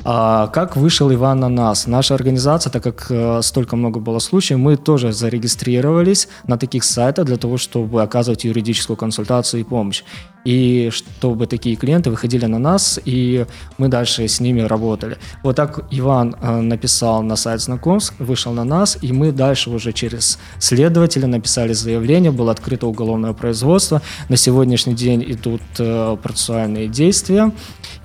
А 0.04 0.46
как 0.46 0.76
вышел 0.76 1.12
Иван 1.12 1.40
на 1.40 1.48
нас? 1.48 1.86
Наша 1.86 2.14
организация, 2.14 2.70
так 2.70 2.82
как 2.82 3.06
э, 3.10 3.42
столько 3.42 3.76
много 3.76 4.00
было 4.00 4.18
случаев, 4.18 4.58
мы 4.58 4.76
тоже 4.76 5.12
зарегистрировались 5.12 6.28
на 6.46 6.56
таких 6.56 6.84
сайтах 6.84 7.26
для 7.26 7.36
того, 7.36 7.58
чтобы 7.58 8.02
оказывать 8.02 8.44
юридическую 8.44 8.96
консультацию 8.96 9.60
и 9.60 9.64
помощь 9.64 10.02
и 10.45 10.91
чтобы 10.91 11.47
такие 11.47 11.75
клиенты 11.75 12.11
выходили 12.11 12.45
на 12.45 12.59
нас, 12.59 12.99
и 13.03 13.45
мы 13.77 13.87
дальше 13.87 14.27
с 14.27 14.39
ними 14.39 14.61
работали. 14.61 15.17
Вот 15.43 15.55
так 15.55 15.85
Иван 15.91 16.35
э, 16.39 16.61
написал 16.61 17.23
на 17.23 17.35
сайт 17.35 17.61
знакомств, 17.61 18.13
вышел 18.19 18.53
на 18.53 18.63
нас, 18.63 18.97
и 19.01 19.11
мы 19.11 19.31
дальше 19.31 19.71
уже 19.71 19.91
через 19.91 20.39
следователя 20.59 21.27
написали 21.27 21.73
заявление, 21.73 22.31
было 22.31 22.51
открыто 22.51 22.85
уголовное 22.87 23.33
производство. 23.33 24.01
На 24.29 24.37
сегодняшний 24.37 24.93
день 24.93 25.25
идут 25.27 25.61
э, 25.79 26.17
процессуальные 26.21 26.87
действия, 26.87 27.51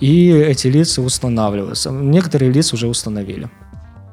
и 0.00 0.30
эти 0.30 0.69
лица 0.69 1.02
устанавливаются. 1.02 1.90
Некоторые 1.90 2.50
лица 2.50 2.75
уже 2.75 2.88
установили. 2.88 3.50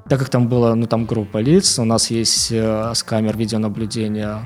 Так 0.10 0.20
как 0.20 0.30
там 0.30 0.48
была, 0.48 0.76
ну 0.76 0.86
там 0.86 1.06
группа 1.06 1.38
лиц, 1.38 1.80
у 1.80 1.86
нас 1.86 2.12
есть 2.12 2.52
э, 2.52 2.92
с 2.94 3.04
камер 3.04 3.38
видеонаблюдения 3.38 4.46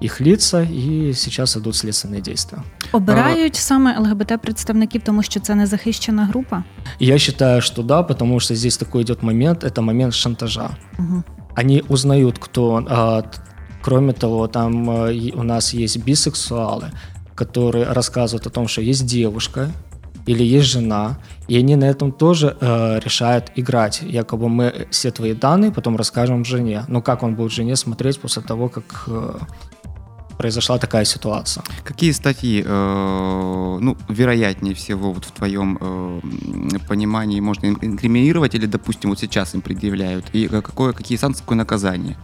їх 0.00 0.20
лица, 0.20 0.62
і 0.62 1.12
зараз 1.12 1.56
ідуть 1.56 1.76
слідственні 1.76 2.20
дії. 2.20 2.36
Обирають 2.93 3.55
саме 3.55 3.99
ЛГБТ-представників, 3.99 5.01
тому 5.01 5.23
що 5.23 5.39
це 5.39 5.55
незахищена 5.55 6.25
група? 6.25 6.63
Я 6.99 7.17
считаю, 7.17 7.61
что 7.61 7.83
да, 7.83 8.03
потому 8.03 8.39
что 8.39 8.55
здесь 8.55 8.77
такой 8.77 9.03
идет 9.03 9.23
момент, 9.23 9.63
это 9.63 9.81
момент 9.81 10.13
шантажа. 10.13 10.69
Угу. 10.99 11.23
Они 11.55 11.83
узнают, 11.89 12.37
кто... 12.37 12.85
А, 12.89 13.23
кроме 13.81 14.13
того, 14.13 14.47
там 14.47 14.89
а, 14.89 15.11
у 15.35 15.43
нас 15.43 15.73
есть 15.73 16.05
бисексуалы, 16.05 16.91
которые 17.35 17.93
рассказывают 17.93 18.47
о 18.47 18.49
том, 18.49 18.67
что 18.67 18.81
есть 18.81 19.05
девушка, 19.05 19.69
или 20.25 20.43
есть 20.43 20.67
жена, 20.67 21.17
и 21.49 21.57
они 21.57 21.75
на 21.75 21.85
этом 21.85 22.11
тоже 22.11 22.55
э, 22.61 22.99
решают 22.99 23.51
играть. 23.55 24.01
Якобы 24.01 24.49
мы 24.49 24.87
все 24.89 25.11
твои 25.11 25.33
данные 25.33 25.71
потом 25.71 25.97
расскажем 25.97 26.45
жене. 26.45 26.85
Но 26.87 27.01
как 27.01 27.23
он 27.23 27.35
будет 27.35 27.51
жене 27.51 27.75
смотреть 27.75 28.21
после 28.21 28.41
того, 28.41 28.69
как 28.69 29.03
э, 29.07 29.39
произошла 30.37 30.77
такая 30.77 31.05
ситуация. 31.05 31.63
Какие 31.83 32.11
статьи, 32.11 32.63
э, 32.65 33.77
ну, 33.81 33.97
вероятнее 34.09 34.73
всего, 34.73 35.11
вот 35.11 35.25
в 35.25 35.31
твоем 35.31 35.77
э, 35.79 36.79
понимании 36.87 37.39
можно 37.39 37.67
инкриминировать 37.67 38.55
или, 38.55 38.65
допустим, 38.65 39.09
вот 39.09 39.19
сейчас 39.19 39.55
им 39.55 39.61
предъявляют? 39.61 40.25
И 40.33 40.47
какое, 40.47 40.93
какие 40.93 41.17
санкции, 41.17 41.41
какое 41.41 41.57
наказание? 41.57 42.17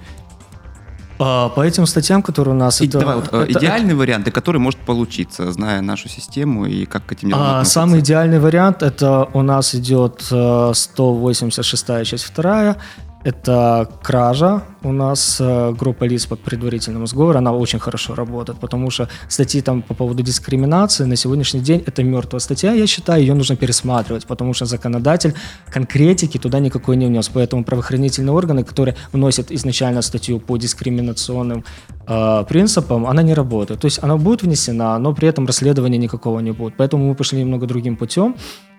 А, 1.20 1.50
по 1.50 1.62
этим 1.62 1.86
статьям, 1.86 2.22
которые 2.22 2.56
у 2.56 2.58
нас... 2.58 2.82
И, 2.82 2.88
это, 2.88 3.00
давай, 3.00 3.16
вот, 3.18 3.30
э, 3.34 3.44
это, 3.44 3.60
идеальный 3.60 3.90
это, 3.90 3.98
вариант, 3.98 4.28
и 4.28 4.32
который 4.32 4.58
может 4.58 4.80
получиться, 4.80 5.52
зная 5.52 5.82
нашу 5.82 6.08
систему 6.08 6.66
и 6.66 6.86
как 6.86 7.06
к 7.06 7.12
этим 7.12 7.32
а, 7.34 7.66
Самый 7.66 8.00
идеальный 8.00 8.40
вариант, 8.40 8.84
это 8.84 9.28
у 9.34 9.42
нас 9.42 9.76
идет 9.76 10.22
186 10.22 11.90
э, 11.90 12.06
часть 12.06 12.34
2, 12.34 12.78
это 13.26 13.90
кража. 14.02 14.64
У 14.82 14.94
нас 14.94 15.42
э, 15.42 15.74
группа 15.78 16.06
лиц 16.06 16.26
по 16.26 16.38
предварительному 16.38 17.06
сговору, 17.06 17.38
она 17.38 17.52
очень 17.52 17.80
хорошо 17.80 18.16
работает, 18.16 18.60
потому 18.60 18.90
что 18.92 19.10
статьи 19.28 19.62
там 19.62 19.82
по 19.82 19.94
поводу 19.94 20.24
дискриминации 20.24 21.04
на 21.04 21.18
сегодняшний 21.18 21.60
день 21.60 21.84
это 21.86 22.02
мертвая 22.02 22.40
статья, 22.40 22.72
я 22.74 22.88
считаю, 22.88 23.22
ее 23.22 23.34
нужно 23.34 23.58
пересматривать, 23.58 24.26
потому 24.26 24.54
что 24.54 24.66
законодатель 24.66 25.34
конкретики 25.70 26.38
туда 26.38 26.60
никакой 26.60 26.96
не 26.96 27.08
внес. 27.08 27.28
Поэтому 27.28 27.66
правоохранительные 27.66 28.34
органы, 28.34 28.64
которые 28.64 28.96
вносят 29.12 29.52
изначально 29.52 30.02
статью 30.02 30.40
по 30.40 30.58
дискриминационным 30.58 31.66
э, 32.08 32.46
принципам, 32.48 33.06
она 33.06 33.22
не 33.22 33.34
работает. 33.34 33.82
То 33.82 33.86
есть 33.88 34.00
она 34.02 34.16
будет 34.16 34.44
внесена, 34.44 34.98
но 35.00 35.14
при 35.14 35.28
этом 35.28 35.46
расследования 35.46 35.98
никакого 35.98 36.40
не 36.40 36.52
будет. 36.52 36.76
Поэтому 36.78 37.10
мы 37.10 37.16
пошли 37.16 37.40
немного 37.40 37.68
другим 37.68 37.98
путем. 37.98 38.36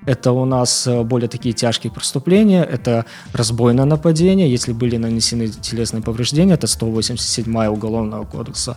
Это 0.06 0.32
у 0.32 0.46
нас 0.46 0.86
э, 0.86 1.02
более 1.02 1.28
такие 1.28 1.52
тяжкие 1.52 1.92
преступления, 1.92 2.64
это 2.64 3.04
разбойное 3.34 3.84
нападение, 3.84 4.50
если 4.50 4.72
были 4.72 4.96
нанесены 4.96 5.48
телесные 5.48 5.89
повреждения, 5.98 6.54
это 6.54 6.66
187 6.66 7.66
Уголовного 7.66 8.24
кодекса 8.24 8.76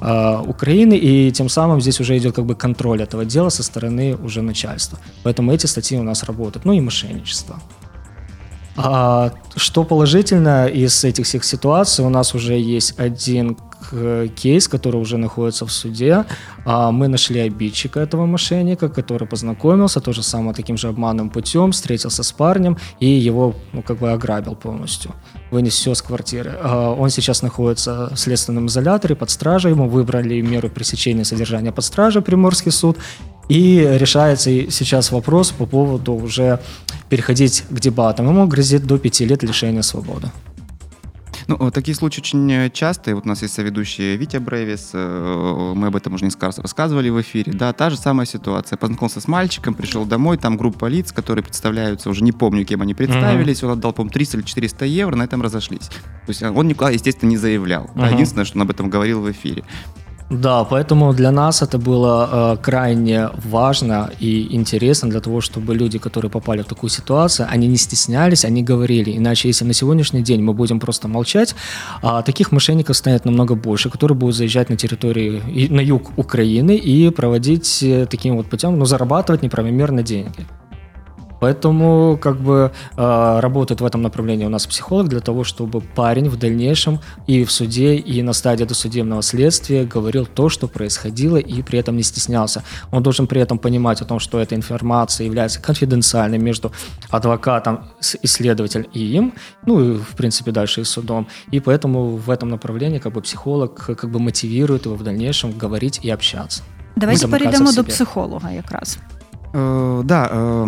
э, 0.00 0.38
Украины, 0.46 0.94
и 0.94 1.30
тем 1.32 1.48
самым 1.48 1.80
здесь 1.80 2.00
уже 2.00 2.16
идет 2.16 2.34
как 2.34 2.46
бы 2.46 2.54
контроль 2.54 3.02
этого 3.02 3.24
дела 3.24 3.50
со 3.50 3.62
стороны 3.62 4.16
уже 4.16 4.42
начальства. 4.42 4.98
Поэтому 5.22 5.52
эти 5.52 5.66
статьи 5.66 5.98
у 5.98 6.02
нас 6.02 6.22
работают, 6.24 6.64
ну 6.64 6.72
и 6.72 6.80
мошенничество. 6.80 7.60
А, 8.76 9.32
что 9.54 9.84
положительно 9.84 10.66
из 10.66 11.04
этих 11.04 11.26
всех 11.26 11.44
ситуаций, 11.44 12.04
у 12.04 12.08
нас 12.08 12.34
уже 12.34 12.54
есть 12.58 12.98
один 12.98 13.56
кейс, 14.36 14.68
который 14.68 15.00
уже 15.00 15.16
находится 15.18 15.66
в 15.66 15.72
суде. 15.72 16.24
А, 16.64 16.90
мы 16.90 17.08
нашли 17.08 17.40
обидчика 17.40 18.00
этого 18.00 18.26
мошенника, 18.26 18.88
который 18.88 19.28
познакомился 19.28 20.00
тоже 20.00 20.22
самым 20.22 20.54
таким 20.54 20.76
же 20.76 20.88
обманным 20.88 21.30
путем, 21.30 21.72
встретился 21.72 22.22
с 22.22 22.32
парнем 22.32 22.76
и 23.00 23.06
его 23.06 23.54
ну, 23.72 23.82
как 23.82 23.98
бы 23.98 24.12
ограбил 24.12 24.54
полностью. 24.54 25.14
Вынес 25.50 25.74
все 25.74 25.94
с 25.94 26.02
квартиры. 26.02 26.52
А, 26.62 26.92
он 26.92 27.10
сейчас 27.10 27.42
находится 27.42 28.10
в 28.14 28.16
следственном 28.18 28.66
изоляторе 28.66 29.14
под 29.14 29.30
стражей. 29.30 29.72
Ему 29.72 29.88
выбрали 29.88 30.40
меру 30.40 30.68
пресечения 30.68 31.24
содержания 31.24 31.72
под 31.72 31.84
стражей 31.84 32.22
Приморский 32.22 32.72
суд. 32.72 32.98
И 33.48 33.86
решается 33.98 34.50
сейчас 34.70 35.12
вопрос 35.12 35.50
по 35.50 35.66
поводу 35.66 36.14
уже 36.14 36.58
переходить 37.08 37.64
к 37.68 37.80
дебатам. 37.80 38.28
Ему 38.28 38.46
грозит 38.46 38.86
до 38.86 38.98
пяти 38.98 39.26
лет 39.26 39.42
лишения 39.42 39.82
свободы. 39.82 40.30
Ну, 41.58 41.70
такие 41.70 41.94
случаи 41.94 42.20
очень 42.20 42.52
э, 42.52 42.70
частые. 42.70 43.14
Вот 43.14 43.24
у 43.24 43.28
нас 43.28 43.42
есть 43.42 43.54
соведущий 43.54 44.16
Витя 44.16 44.38
Бревис, 44.38 44.90
э, 44.92 45.72
мы 45.74 45.88
об 45.88 45.96
этом 45.96 46.14
уже 46.14 46.24
несколько 46.24 46.46
раз 46.46 46.58
рассказывали 46.58 47.08
в 47.08 47.20
эфире. 47.20 47.52
Да, 47.52 47.72
та 47.72 47.90
же 47.90 47.96
самая 47.96 48.26
ситуация. 48.26 48.76
Познакомился 48.76 49.20
с 49.20 49.28
мальчиком, 49.28 49.74
пришел 49.74 50.04
домой, 50.04 50.38
там 50.38 50.56
группа 50.56 50.86
лиц, 50.86 51.12
которые 51.12 51.44
представляются, 51.44 52.10
уже 52.10 52.22
не 52.22 52.32
помню, 52.32 52.64
кем 52.64 52.82
они 52.82 52.94
представились, 52.94 53.62
mm-hmm. 53.62 53.66
он 53.66 53.72
отдал, 53.72 53.92
по-моему, 53.92 54.12
300 54.12 54.36
или 54.38 54.44
400 54.44 54.84
евро, 54.86 55.16
на 55.16 55.22
этом 55.24 55.42
разошлись. 55.42 55.88
То 55.88 56.28
есть 56.28 56.42
он 56.42 56.68
никуда, 56.68 56.90
естественно, 56.90 57.30
не 57.30 57.36
заявлял. 57.36 57.84
Mm-hmm. 57.84 58.00
Да, 58.00 58.08
единственное, 58.08 58.44
что 58.44 58.58
он 58.58 58.62
об 58.62 58.70
этом 58.70 58.90
говорил 58.90 59.20
в 59.20 59.30
эфире. 59.30 59.64
Да, 60.32 60.64
поэтому 60.64 61.12
для 61.12 61.30
нас 61.30 61.62
это 61.62 61.78
было 61.78 62.28
э, 62.32 62.56
крайне 62.62 63.28
важно 63.44 64.10
и 64.18 64.56
интересно 64.56 65.10
для 65.10 65.20
того, 65.20 65.40
чтобы 65.40 65.74
люди, 65.74 65.98
которые 65.98 66.30
попали 66.30 66.62
в 66.62 66.66
такую 66.66 66.90
ситуацию, 66.90 67.48
они 67.50 67.68
не 67.68 67.76
стеснялись, 67.76 68.44
они 68.46 68.62
говорили. 68.62 69.18
Иначе, 69.18 69.48
если 69.48 69.66
на 69.66 69.74
сегодняшний 69.74 70.22
день 70.22 70.42
мы 70.42 70.54
будем 70.54 70.80
просто 70.80 71.08
молчать, 71.08 71.54
а 72.02 72.22
таких 72.22 72.50
мошенников 72.50 72.96
станет 72.96 73.26
намного 73.26 73.54
больше, 73.54 73.90
которые 73.90 74.16
будут 74.16 74.36
заезжать 74.36 74.70
на 74.70 74.76
территории, 74.76 75.68
на 75.70 75.80
юг 75.80 76.12
Украины 76.16 76.76
и 76.76 77.10
проводить 77.10 77.82
э, 77.82 78.06
таким 78.06 78.36
вот 78.36 78.46
путем, 78.46 78.78
ну, 78.78 78.86
зарабатывать 78.86 79.42
неправомерно 79.42 80.02
деньги. 80.02 80.46
Поэтому 81.42 82.16
как 82.18 82.36
бы 82.36 82.70
э, 82.96 83.40
работает 83.40 83.80
в 83.80 83.84
этом 83.84 84.00
направлении 84.00 84.46
у 84.46 84.48
нас 84.48 84.64
психолог 84.64 85.08
для 85.08 85.18
того, 85.18 85.42
чтобы 85.42 85.80
парень 85.80 86.28
в 86.28 86.36
дальнейшем 86.36 87.00
и 87.26 87.44
в 87.44 87.50
суде, 87.50 87.96
и 87.96 88.22
на 88.22 88.32
стадии 88.32 88.62
досудебного 88.62 89.22
следствия 89.22 89.84
говорил 89.84 90.24
то, 90.24 90.48
что 90.48 90.68
происходило, 90.68 91.38
и 91.38 91.62
при 91.62 91.80
этом 91.80 91.96
не 91.96 92.04
стеснялся. 92.04 92.62
Он 92.92 93.02
должен 93.02 93.26
при 93.26 93.40
этом 93.40 93.58
понимать 93.58 94.00
о 94.02 94.04
том, 94.04 94.20
что 94.20 94.38
эта 94.38 94.54
информация 94.54 95.24
является 95.24 95.60
конфиденциальной 95.60 96.38
между 96.38 96.70
адвокатом, 97.10 97.86
исследователем 98.22 98.86
и 98.92 99.00
им, 99.00 99.34
ну 99.66 99.80
и 99.80 99.98
в 99.98 100.14
принципе 100.14 100.52
дальше 100.52 100.82
и 100.82 100.84
судом. 100.84 101.26
И 101.50 101.58
поэтому 101.58 102.18
в 102.18 102.30
этом 102.30 102.50
направлении 102.50 103.00
как 103.00 103.14
бы 103.14 103.20
психолог 103.20 103.74
как 103.74 104.08
бы 104.08 104.20
мотивирует 104.20 104.86
его 104.86 104.94
в 104.94 105.02
дальнейшем 105.02 105.58
говорить 105.58 105.98
и 106.04 106.10
общаться. 106.10 106.62
Давайте 106.94 107.26
перейдемо 107.26 107.72
до 107.72 107.82
психолога 107.82 108.46
якраз. 108.46 108.98
Э, 109.52 110.02
да, 110.04 110.28
э, 110.30 110.66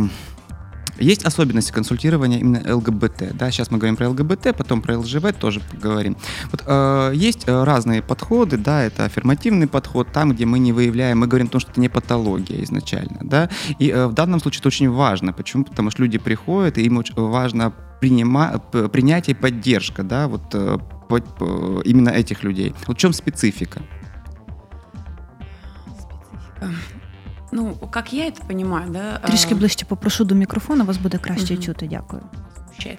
Есть 0.99 1.25
особенности 1.25 1.73
консультирования 1.73 2.39
именно 2.39 2.77
ЛГБТ. 2.77 3.37
Да? 3.37 3.51
Сейчас 3.51 3.71
мы 3.71 3.79
говорим 3.79 3.97
про 3.97 4.09
ЛГБТ, 4.11 4.57
потом 4.57 4.83
про 4.83 4.99
ЛЖВ 4.99 5.33
тоже 5.39 5.61
поговорим. 5.61 6.17
Вот, 6.51 6.63
э, 6.67 7.13
есть 7.15 7.45
э, 7.47 7.65
разные 7.65 8.03
подходы, 8.03 8.57
да, 8.57 8.83
это 8.83 9.05
аффирмативный 9.05 9.67
подход, 9.67 10.13
там, 10.13 10.33
где 10.33 10.47
мы 10.47 10.59
не 10.59 10.73
выявляем, 10.73 11.21
мы 11.21 11.27
говорим 11.27 11.47
о 11.49 11.51
том, 11.51 11.61
что 11.61 11.71
это 11.71 11.81
не 11.81 11.89
патология 11.89 12.63
изначально. 12.65 13.19
Да? 13.23 13.51
И 13.79 13.91
э, 13.91 14.07
в 14.07 14.13
данном 14.13 14.41
случае 14.41 14.61
это 14.61 14.69
очень 14.69 14.91
важно. 14.91 15.33
Почему? 15.33 15.65
Потому 15.65 15.91
что 15.91 16.03
люди 16.03 16.19
приходят, 16.19 16.79
и 16.79 16.83
им 16.83 16.99
очень 16.99 17.15
важно 17.17 17.73
принима, 18.01 18.59
принятие 18.93 19.35
и 19.35 19.39
поддержка, 19.39 20.03
да, 20.03 20.29
вот 20.29 20.43
э, 20.53 20.79
именно 21.85 22.11
этих 22.11 22.45
людей. 22.45 22.75
Вот 22.87 22.97
в 22.97 23.01
чем 23.01 23.13
специфика? 23.13 23.81
Специфика. 26.61 26.94
Ну, 27.54 27.76
как 27.92 28.14
я 28.14 28.26
это 28.26 28.48
понимаю, 28.48 28.90
да. 28.90 29.18
Трішки 29.18 29.56
ближче 29.56 29.86
попрошу 29.86 30.24
до 30.24 30.36
мікрофона, 30.36 30.84
вас 30.84 30.98
буде 30.98 31.18
краще 31.18 31.54
угу. 31.54 31.64
чути. 31.64 31.88
Дякую. 31.92 32.22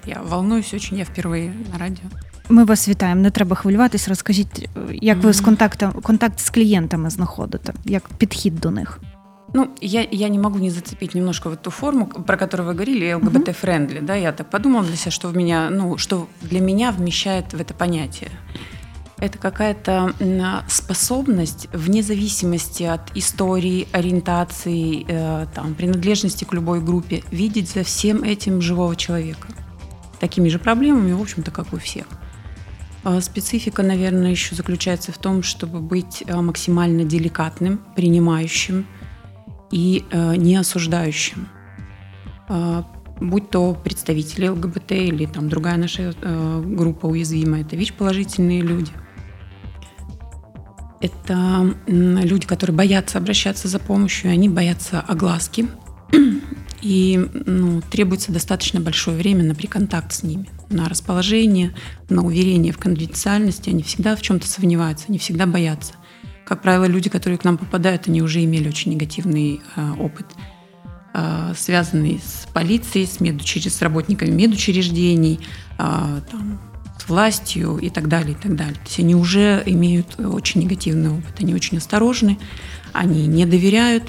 Я 0.06 0.20
волнуюсь 0.28 0.74
очень, 0.74 0.98
я 0.98 1.04
впервые 1.04 1.52
на 1.72 1.78
радіо. 1.78 2.04
Ми 2.48 2.64
вас 2.64 2.88
вітаємо. 2.88 3.20
Не 3.20 3.30
треба 3.30 3.56
хвилюватись. 3.56 4.08
Розкажіть, 4.08 4.68
як 4.92 5.18
ви 5.18 5.32
з 5.32 5.40
контактом 5.40 5.92
контакт 5.92 6.40
з 6.40 6.50
клієнтами 6.50 7.10
знаходите, 7.10 7.72
як 7.84 8.08
підхід 8.08 8.60
до 8.60 8.70
них? 8.70 9.00
Ну, 9.54 9.68
я, 9.80 10.06
я 10.10 10.28
не 10.28 10.38
могу 10.38 10.58
не 10.58 10.70
зацепить 10.70 11.14
немножко 11.14 11.50
вот 11.50 11.62
ту 11.62 11.70
форму, 11.70 12.06
про 12.06 12.36
которую 12.36 12.68
вы 12.68 12.72
говорили, 12.72 13.14
ЛГБТ-френдли, 13.14 14.00
да, 14.00 14.14
я 14.14 14.32
так 14.32 14.50
подумала 14.50 14.84
для 14.84 14.96
себя, 14.96 15.10
что 15.10 15.28
в 15.28 15.36
меня, 15.36 15.70
ну, 15.70 15.98
что 15.98 16.26
для 16.42 16.60
меня 16.60 16.92
вмещает 16.92 17.52
в 17.52 17.60
это 17.60 17.74
понятие. 17.74 18.30
Это 19.17 19.37
какая-то 19.37 20.13
способность, 20.67 21.69
вне 21.71 22.03
зависимости 22.03 22.83
от 22.83 23.15
истории, 23.15 23.87
ориентации, 23.93 25.05
э, 25.07 25.47
там, 25.55 25.73
принадлежности 25.73 26.43
к 26.43 26.53
любой 26.53 26.81
группе, 26.81 27.23
видеть 27.31 27.69
за 27.69 27.83
всем 27.83 28.23
этим 28.23 28.61
живого 28.61 28.95
человека. 28.97 29.47
Такими 30.19 30.49
же 30.49 30.59
проблемами, 30.59 31.13
в 31.13 31.21
общем-то, 31.21 31.51
как 31.51 31.71
у 31.71 31.77
всех. 31.77 32.07
А 33.05 33.21
специфика, 33.21 33.83
наверное, 33.83 34.31
еще 34.31 34.53
заключается 34.53 35.13
в 35.13 35.17
том, 35.17 35.43
чтобы 35.43 35.79
быть 35.79 36.23
э, 36.27 36.35
максимально 36.35 37.05
деликатным, 37.05 37.79
принимающим 37.95 38.85
и 39.71 40.03
э, 40.11 40.35
не 40.35 40.57
осуждающим. 40.57 41.47
Э, 42.49 42.83
будь 43.21 43.49
то 43.49 43.73
представители 43.81 44.49
ЛГБТ 44.49 44.91
или 44.91 45.25
там 45.25 45.47
другая 45.47 45.77
наша 45.77 46.13
группа 46.21 47.05
уязвимая, 47.05 47.61
это 47.61 47.77
ВИЧ-положительные 47.77 48.59
люди– 48.59 48.91
это 51.05 51.75
люди, 51.87 52.47
которые 52.47 52.75
боятся 52.75 53.17
обращаться 53.17 53.67
за 53.67 53.79
помощью, 53.79 54.31
они 54.31 54.49
боятся 54.49 55.01
огласки. 55.01 55.67
И 56.81 57.17
ну, 57.45 57.81
требуется 57.81 58.31
достаточно 58.31 58.79
большое 58.79 59.17
время 59.17 59.43
на 59.43 59.55
приконтакт 59.55 60.13
с 60.13 60.21
ними, 60.21 60.49
на 60.69 60.87
расположение, 60.87 61.73
на 62.09 62.23
уверение 62.23 62.71
в 62.71 62.77
конфиденциальности. 62.77 63.71
Они 63.71 63.81
всегда 63.81 64.15
в 64.15 64.21
чем-то 64.21 64.47
сомневаются, 64.47 65.05
они 65.09 65.17
всегда 65.17 65.47
боятся. 65.47 65.93
Как 66.45 66.61
правило, 66.61 66.85
люди, 66.85 67.09
которые 67.09 67.39
к 67.39 67.43
нам 67.43 67.57
попадают, 67.57 68.07
они 68.07 68.21
уже 68.21 68.43
имели 68.43 68.69
очень 68.69 68.91
негативный 68.91 69.61
э, 69.75 69.91
опыт, 69.97 70.27
э, 71.15 71.53
связанный 71.57 72.21
с 72.23 72.47
полицией, 72.53 73.07
с, 73.07 73.19
медучрежд... 73.19 73.71
с 73.71 73.81
работниками 73.81 74.29
медучреждений, 74.29 75.39
э, 75.79 76.21
там, 76.31 76.61
властью 77.07 77.77
и 77.77 77.89
так 77.89 78.07
далее, 78.07 78.33
и 78.33 78.35
так 78.35 78.55
далее. 78.55 78.75
То 78.75 78.85
есть 78.85 78.99
они 78.99 79.15
уже 79.15 79.63
имеют 79.65 80.19
очень 80.19 80.61
негативный 80.61 81.11
опыт, 81.11 81.35
они 81.39 81.53
очень 81.53 81.77
осторожны, 81.77 82.37
они 82.93 83.27
не 83.27 83.45
доверяют, 83.45 84.03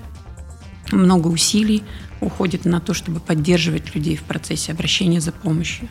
много 0.92 1.28
усилий 1.28 1.82
уходит 2.20 2.64
на 2.64 2.80
то, 2.80 2.94
чтобы 2.94 3.20
поддерживать 3.20 3.94
людей 3.94 4.16
в 4.16 4.22
процессе 4.22 4.72
обращения 4.72 5.20
за 5.20 5.32
помощью. 5.32 5.88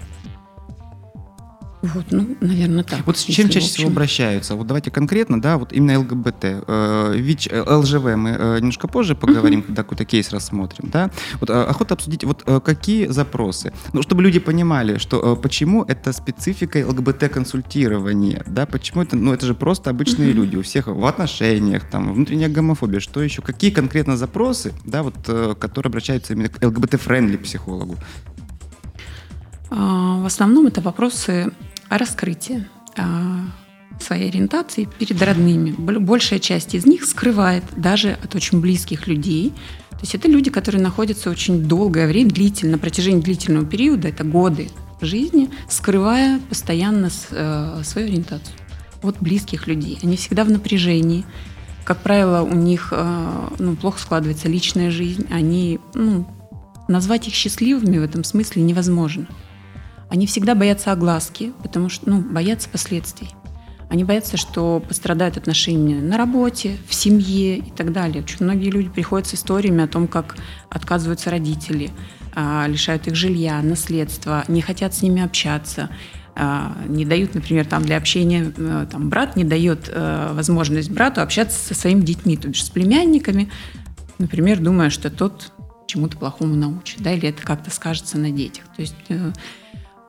Вот, 1.93 2.05
ну, 2.11 2.35
наверное, 2.41 2.83
так. 2.83 3.05
Вот 3.05 3.17
с 3.17 3.23
чем 3.23 3.49
чаще 3.49 3.67
всего 3.67 3.89
обращаются? 3.89 4.55
Вот 4.55 4.67
давайте 4.67 4.91
конкретно, 4.91 5.41
да, 5.41 5.57
вот 5.57 5.73
именно 5.73 5.99
ЛГБТ. 5.99 6.43
Э, 6.43 7.13
ВИЧ, 7.15 7.49
э, 7.51 7.61
ЛЖВ 7.61 8.15
мы 8.15 8.29
э, 8.29 8.57
немножко 8.59 8.87
позже 8.87 9.15
поговорим, 9.15 9.61
когда 9.61 9.83
какой-то 9.83 10.05
кейс 10.05 10.31
рассмотрим, 10.31 10.89
да. 10.91 11.11
Вот 11.39 11.49
охота 11.49 11.93
обсудить, 11.95 12.23
вот 12.23 12.43
какие 12.63 13.07
запросы? 13.07 13.73
Ну, 13.93 14.01
чтобы 14.01 14.23
люди 14.23 14.39
понимали, 14.39 14.97
что 14.97 15.35
почему 15.35 15.83
это 15.83 16.13
специфика 16.13 16.79
ЛГБТ-консультирования, 16.79 18.43
да, 18.47 18.65
почему 18.65 19.03
это, 19.03 19.15
ну, 19.15 19.33
это 19.33 19.45
же 19.45 19.53
просто 19.53 19.89
обычные 19.89 20.31
люди, 20.31 20.55
у 20.55 20.63
всех 20.63 20.87
в 20.87 21.05
отношениях, 21.05 21.89
там, 21.89 22.13
внутренняя 22.13 22.49
гомофобия, 22.49 22.99
что 22.99 23.21
еще? 23.21 23.41
Какие 23.41 23.71
конкретно 23.71 24.17
запросы, 24.17 24.73
да, 24.85 25.03
вот, 25.03 25.15
которые 25.59 25.89
обращаются 25.89 26.33
именно 26.33 26.49
к 26.49 26.63
ЛГБТ- 26.63 26.92
friendly 26.92 27.37
психологу? 27.37 27.95
А, 29.69 30.21
в 30.21 30.25
основном 30.25 30.67
это 30.67 30.81
вопросы 30.81 31.51
о 31.89 31.97
раскрытии 31.97 32.67
а, 32.97 33.41
своей 33.99 34.29
ориентации 34.29 34.87
перед 34.99 35.21
родными. 35.21 35.71
Большая 35.71 36.39
часть 36.39 36.75
из 36.75 36.85
них 36.85 37.05
скрывает 37.05 37.63
даже 37.75 38.17
от 38.23 38.35
очень 38.35 38.59
близких 38.59 39.07
людей. 39.07 39.53
То 39.91 40.01
есть 40.01 40.15
это 40.15 40.27
люди, 40.27 40.49
которые 40.49 40.81
находятся 40.81 41.29
очень 41.29 41.63
долгое 41.63 42.07
время, 42.07 42.29
длительно, 42.29 42.73
на 42.73 42.77
протяжении 42.77 43.21
длительного 43.21 43.65
периода, 43.65 44.09
это 44.09 44.23
годы 44.23 44.69
жизни, 45.01 45.49
скрывая 45.69 46.39
постоянно 46.49 47.09
э, 47.31 47.81
свою 47.83 48.07
ориентацию 48.07 48.55
от 49.01 49.17
близких 49.19 49.67
людей. 49.67 49.99
Они 50.03 50.17
всегда 50.17 50.43
в 50.43 50.51
напряжении. 50.51 51.25
Как 51.83 52.01
правило, 52.01 52.41
у 52.41 52.55
них 52.55 52.89
э, 52.91 53.49
ну, 53.59 53.75
плохо 53.75 53.99
складывается 53.99 54.47
личная 54.49 54.91
жизнь. 54.91 55.27
Они, 55.29 55.79
ну, 55.93 56.27
назвать 56.87 57.27
их 57.27 57.33
счастливыми 57.33 57.99
в 57.99 58.03
этом 58.03 58.23
смысле 58.23 58.63
невозможно. 58.63 59.27
Они 60.09 60.27
всегда 60.27 60.55
боятся 60.55 60.91
огласки, 60.91 61.53
потому 61.63 61.89
что, 61.89 62.09
ну, 62.09 62.21
боятся 62.21 62.69
последствий. 62.69 63.29
Они 63.89 64.03
боятся, 64.03 64.37
что 64.37 64.83
пострадают 64.85 65.37
отношения 65.37 66.01
на 66.01 66.17
работе, 66.17 66.77
в 66.87 66.93
семье 66.93 67.57
и 67.57 67.71
так 67.71 67.91
далее. 67.91 68.23
Очень 68.23 68.45
многие 68.45 68.69
люди 68.69 68.89
приходят 68.89 69.27
с 69.27 69.35
историями 69.35 69.83
о 69.83 69.87
том, 69.87 70.07
как 70.07 70.35
отказываются 70.69 71.29
родители, 71.29 71.91
а, 72.33 72.65
лишают 72.67 73.07
их 73.07 73.15
жилья, 73.15 73.61
наследства, 73.61 74.43
не 74.47 74.61
хотят 74.61 74.93
с 74.93 75.01
ними 75.01 75.21
общаться, 75.21 75.89
а, 76.35 76.75
не 76.87 77.05
дают, 77.05 77.35
например, 77.35 77.65
там 77.65 77.83
для 77.83 77.95
общения, 77.95 78.51
э, 78.57 78.87
там 78.91 79.09
брат 79.09 79.37
не 79.37 79.45
дает 79.45 79.87
э, 79.87 80.33
возможность 80.33 80.91
брату 80.91 81.21
общаться 81.21 81.57
со 81.57 81.73
своими 81.73 82.01
детьми, 82.01 82.35
то 82.35 82.49
есть 82.49 82.65
с 82.65 82.69
племянниками, 82.69 83.49
например, 84.17 84.59
думая, 84.59 84.89
что 84.89 85.09
тот 85.09 85.53
чему-то 85.87 86.17
плохому 86.17 86.55
научит, 86.55 87.01
да, 87.01 87.13
или 87.13 87.29
это 87.29 87.41
как-то 87.41 87.71
скажется 87.71 88.17
на 88.17 88.31
детях. 88.31 88.65
То 88.75 88.81
есть 88.81 88.95
э, 89.07 89.31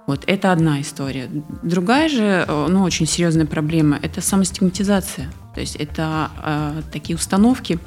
вот 0.07 0.25
это 0.27 0.53
одна 0.53 0.81
история. 0.81 1.29
Другая 1.63 2.09
же, 2.09 2.45
э, 2.47 2.67
ну, 2.69 2.83
очень 2.83 3.07
серьезная 3.07 3.47
проблема– 3.47 3.99
это 4.03 4.21
самостигматизация. 4.21 5.31
То 5.55 5.61
есть 5.61 5.77
это 5.77 6.31
э, 6.43 6.83
такие 6.93 7.17
установки, 7.17 7.79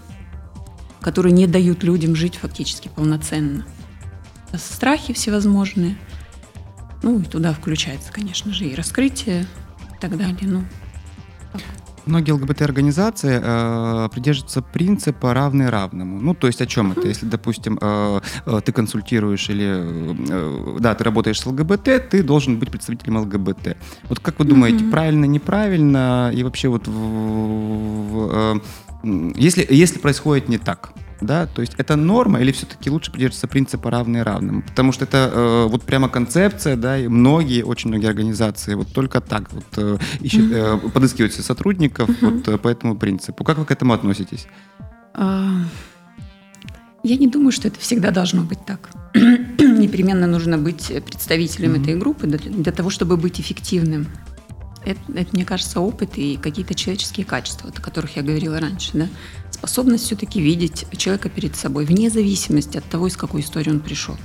которые 1.01 1.32
не 1.32 1.47
дают 1.47 1.84
людям 1.84 2.15
жить 2.15 2.36
фактически 2.36 2.89
полноценно. 2.93 3.65
Страхи 4.53 5.13
всевозможные. 5.13 5.95
Ну, 7.03 7.19
и 7.19 7.23
туда 7.23 7.53
включается, 7.53 8.12
конечно 8.12 8.51
же, 8.53 8.65
и 8.65 8.75
раскрытие 8.75 9.43
и 9.95 9.99
так 10.01 10.17
далее. 10.17 10.38
Ну, 10.41 10.65
Многие 12.10 12.32
ЛГБТ-организации 12.32 13.39
э, 13.39 14.10
придерживаются 14.12 14.63
принципа 14.63 15.34
равный 15.36 15.69
равному. 15.69 16.19
Ну, 16.19 16.34
то 16.34 16.48
есть 16.48 16.60
о 16.60 16.65
чем 16.65 16.91
это? 16.91 17.08
Если, 17.08 17.28
допустим, 17.28 17.78
э, 17.80 18.19
э, 18.48 18.62
ты 18.65 18.72
консультируешь 18.72 19.48
или, 19.50 19.67
э, 20.30 20.78
да, 20.80 20.95
ты 20.95 21.04
работаешь 21.04 21.39
с 21.39 21.45
ЛГБТ, 21.45 22.10
ты 22.10 22.24
должен 22.24 22.58
быть 22.58 22.72
представителем 22.72 23.17
ЛГБТ. 23.17 23.78
Вот 24.10 24.19
как 24.19 24.39
вы 24.39 24.45
думаете, 24.45 24.86
mm-hmm. 24.86 24.91
правильно, 24.91 25.26
неправильно? 25.26 26.32
И 26.34 26.43
вообще 26.43 26.67
вот 26.69 26.88
в, 26.88 26.91
в, 26.91 28.10
в, 28.12 28.62
э, 29.04 29.32
если, 29.36 29.67
если 29.69 30.00
происходит 30.00 30.50
не 30.50 30.58
так, 30.58 30.91
да, 31.21 31.47
то 31.47 31.62
есть 31.62 31.73
это 31.77 31.95
норма 31.95 32.39
или 32.39 32.51
все-таки 32.51 32.89
лучше 32.89 33.12
придерживаться 33.12 33.47
принципа 33.47 33.89
равный 33.91 34.23
равным, 34.23 34.62
потому 34.62 34.91
что 34.91 35.05
это 35.05 35.32
э, 35.34 35.67
вот 35.69 35.84
прямо 35.84 36.10
концепция, 36.10 36.75
да, 36.75 36.97
и 36.97 37.08
многие, 37.08 37.63
очень 37.63 37.89
многие 37.89 38.08
организации 38.08 38.75
вот 38.75 38.93
только 38.93 39.21
так 39.21 39.51
вот 39.51 39.65
э, 39.77 39.97
mm-hmm. 40.19 40.86
э, 40.86 40.89
подыскивают 40.89 41.34
себе 41.34 41.43
сотрудников 41.43 42.10
mm-hmm. 42.10 42.29
вот 42.29 42.47
э, 42.47 42.58
по 42.58 42.67
этому 42.67 42.95
принципу. 42.95 43.43
Как 43.43 43.58
вы 43.58 43.65
к 43.65 43.71
этому 43.71 43.93
относитесь? 43.93 44.47
А, 45.13 45.63
я 47.03 47.17
не 47.17 47.27
думаю, 47.27 47.51
что 47.51 47.67
это 47.67 47.79
всегда 47.79 48.12
должно 48.12 48.43
быть 48.43 48.65
так. 48.65 48.89
Непременно 49.15 50.27
нужно 50.27 50.58
быть 50.58 50.88
представителем 51.05 51.73
mm-hmm. 51.73 51.82
этой 51.82 51.95
группы 51.95 52.27
для, 52.27 52.38
для 52.38 52.71
того, 52.71 52.89
чтобы 52.89 53.17
быть 53.17 53.39
эффективным. 53.39 54.08
Это, 54.86 55.00
это, 55.13 55.30
мне 55.34 55.46
кажется, 55.46 55.82
опыт 55.82 56.18
и 56.18 56.38
какие-то 56.38 56.74
человеческие 56.74 57.26
качества, 57.26 57.70
о 57.70 57.82
которых 57.82 58.15
я 58.15 58.24
говорила 58.24 58.60
раньше, 58.60 58.92
да 58.94 59.10
способность 59.60 60.06
все-таки 60.06 60.39
видеть 60.39 60.86
человека 60.98 61.30
перед 61.30 61.56
собой, 61.56 61.86
вне 61.86 62.10
зависимости 62.10 62.78
от 62.78 62.86
того, 62.86 63.08
из 63.08 63.18
какой 63.18 63.42
истории 63.42 63.72
он 63.72 63.82
пришел. 63.82 64.15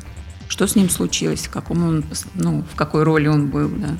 Что 0.48 0.66
с 0.66 0.76
ним 0.76 0.88
случилось, 0.88 1.46
в, 1.46 1.50
каком 1.50 1.84
он, 1.84 2.04
ну, 2.34 2.64
в 2.72 2.76
какой 2.76 3.02
роли 3.02 3.26
он 3.26 3.50
был. 3.50 3.68
Да. 3.68 3.96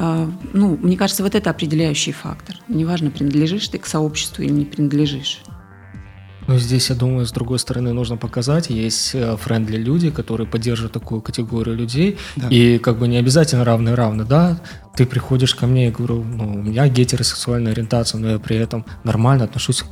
А, 0.00 0.30
ну, 0.52 0.76
мне 0.76 0.96
кажется, 0.96 1.22
вот 1.22 1.34
это 1.34 1.48
определяющий 1.48 2.12
фактор. 2.12 2.56
Неважно, 2.68 3.10
принадлежишь 3.10 3.68
ты 3.68 3.78
к 3.78 3.86
сообществу 3.86 4.42
или 4.42 4.52
не 4.52 4.64
принадлежишь. 4.66 5.40
Ну, 6.48 6.56
здесь, 6.58 6.88
я 6.88 6.96
думаю, 6.96 7.26
с 7.26 7.30
другой 7.32 7.58
стороны 7.58 7.92
нужно 7.92 8.16
показать, 8.16 8.70
есть 8.70 9.14
э, 9.14 9.36
френдли 9.36 9.76
люди, 9.76 10.10
которые 10.10 10.46
поддерживают 10.46 10.94
такую 10.94 11.20
категорию 11.20 11.76
людей, 11.76 12.16
Да. 12.36 12.48
и 12.48 12.78
как 12.78 12.98
бы 12.98 13.06
не 13.06 13.18
обязательно 13.18 13.64
равны-равны, 13.64 14.24
да, 14.24 14.58
ты 14.96 15.04
приходишь 15.04 15.54
ко 15.54 15.66
мне 15.66 15.88
и 15.88 15.90
говорю, 15.90 16.24
ну, 16.24 16.54
у 16.54 16.62
меня 16.62 16.88
гетеросексуальная 16.88 17.72
ориентация, 17.72 18.18
но 18.18 18.30
я 18.30 18.38
при 18.38 18.56
этом 18.56 18.86
нормально 19.04 19.44
отношусь 19.44 19.84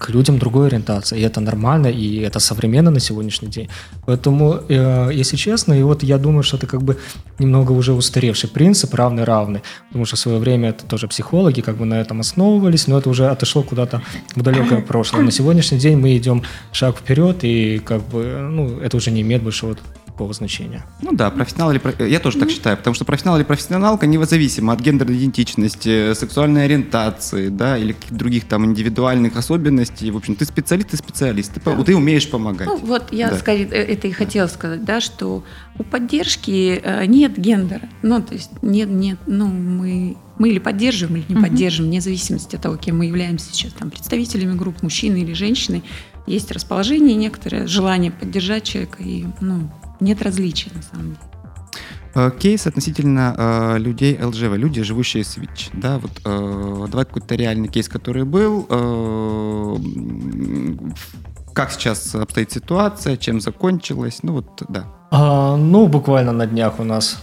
к 0.00 0.08
людям 0.08 0.38
другой 0.38 0.68
ориентации, 0.68 1.20
и 1.20 1.22
это 1.22 1.40
нормально, 1.40 1.88
и 1.88 2.16
это 2.20 2.40
современно 2.40 2.90
на 2.90 3.00
сегодняшний 3.00 3.48
день. 3.48 3.68
Поэтому, 4.06 4.60
э, 4.68 5.10
если 5.20 5.36
честно, 5.36 5.74
и 5.74 5.82
вот 5.82 6.02
я 6.02 6.18
думаю, 6.18 6.42
что 6.42 6.56
это 6.56 6.66
как 6.66 6.82
бы 6.82 6.96
немного 7.38 7.72
уже 7.72 7.92
устаревший 7.92 8.48
принцип 8.48 8.94
равный-равный, 8.94 9.60
потому 9.88 10.06
что 10.06 10.16
в 10.16 10.18
свое 10.18 10.38
время 10.38 10.70
это 10.70 10.86
тоже 10.86 11.06
психологи 11.06 11.60
как 11.60 11.76
бы 11.76 11.84
на 11.84 12.00
этом 12.00 12.20
основывались, 12.20 12.88
но 12.88 12.98
это 12.98 13.10
уже 13.10 13.28
отошло 13.28 13.62
куда-то 13.62 14.00
в 14.36 14.42
далекое 14.42 14.80
прошлое. 14.80 15.22
На 15.22 15.30
сегодняшний 15.30 15.78
день 15.78 15.98
мы 15.98 16.16
идем 16.16 16.42
шаг 16.72 16.96
вперед, 16.96 17.44
и 17.44 17.78
как 17.78 18.02
бы, 18.08 18.48
ну, 18.50 18.80
это 18.80 18.96
уже 18.96 19.10
не 19.10 19.20
имеет 19.20 19.42
большого 19.42 19.76
такого 20.20 20.34
значения. 20.34 20.84
Ну 21.00 21.12
да, 21.12 21.30
профессионал 21.30 21.70
или... 21.70 21.78
про- 21.78 22.06
Я 22.06 22.20
тоже 22.20 22.38
так 22.38 22.50
считаю, 22.50 22.76
потому 22.76 22.92
что 22.94 23.06
профессионал 23.06 23.38
или 23.38 23.44
профессионалка 23.44 24.06
независимо 24.06 24.74
от 24.74 24.80
гендерной 24.80 25.16
идентичности, 25.16 26.12
сексуальной 26.12 26.66
ориентации, 26.66 27.48
да, 27.48 27.78
или 27.78 27.92
каких-то 27.92 28.14
других 28.16 28.44
там 28.46 28.66
индивидуальных 28.66 29.36
особенностей. 29.38 30.10
В 30.10 30.18
общем, 30.18 30.34
ты 30.34 30.44
специалист, 30.44 30.90
ты 30.90 30.98
специалист, 30.98 31.54
ты, 31.54 31.60
по- 31.60 31.82
ты 31.84 31.96
умеешь 31.96 32.28
помогать. 32.28 32.68
Ну, 32.68 32.76
вот 32.76 33.10
я 33.12 33.30
Да. 33.30 33.38
скорее 33.38 33.64
э, 33.70 33.82
это 33.94 34.08
и 34.08 34.12
хотела 34.12 34.46
сказать, 34.48 34.84
да, 34.84 35.00
что 35.00 35.42
у 35.78 35.84
поддержки 35.84 36.78
э, 36.84 37.06
нет 37.06 37.38
гендера. 37.38 37.88
Ну, 38.02 38.20
то 38.20 38.34
есть 38.34 38.50
нет, 38.60 38.90
нет, 38.90 39.18
ну, 39.26 39.46
мы, 39.46 40.18
мы 40.38 40.50
или 40.50 40.58
поддерживаем, 40.58 41.16
или 41.22 41.24
не 41.30 41.34
Мгм. 41.36 41.44
поддерживаем, 41.44 41.90
вне 41.92 42.02
зависимости 42.02 42.56
от 42.56 42.62
того, 42.62 42.76
кем 42.76 42.98
мы 42.98 43.06
являемся 43.06 43.54
сейчас, 43.54 43.72
там, 43.72 43.88
представителями 43.90 44.54
групп, 44.54 44.82
мужчины 44.82 45.22
или 45.22 45.32
женщины. 45.32 45.82
Есть 46.26 46.52
расположение 46.52 47.16
некоторое, 47.16 47.66
желание 47.66 48.12
поддержать 48.12 48.64
человека, 48.64 49.02
и, 49.02 49.24
ну, 49.40 49.70
нет 50.00 50.22
различий, 50.22 50.72
на 50.74 50.82
самом 50.82 51.06
деле. 51.06 51.18
Э, 52.14 52.30
Кейс 52.38 52.66
относительно 52.66 53.34
э, 53.36 53.78
людей 53.78 54.18
ЛЖВ, 54.22 54.56
люди, 54.56 54.82
живущие 54.82 55.24
с 55.24 55.36
ВИЧ. 55.36 55.70
Да, 55.74 55.98
вот 55.98 56.10
э, 56.24 56.86
давай 56.90 57.04
какой-то 57.04 57.34
реальный 57.34 57.68
кейс, 57.68 57.88
который 57.88 58.24
был. 58.24 58.66
э, 58.68 59.76
как 61.54 61.72
сейчас 61.72 62.14
обстоит 62.14 62.52
ситуация, 62.52 63.16
чем 63.16 63.40
закончилась, 63.40 64.20
ну 64.22 64.34
вот, 64.34 64.62
да. 64.68 64.84
А, 65.10 65.56
ну, 65.56 65.88
буквально 65.88 66.32
на 66.32 66.46
днях 66.46 66.78
у 66.78 66.84
нас 66.84 67.18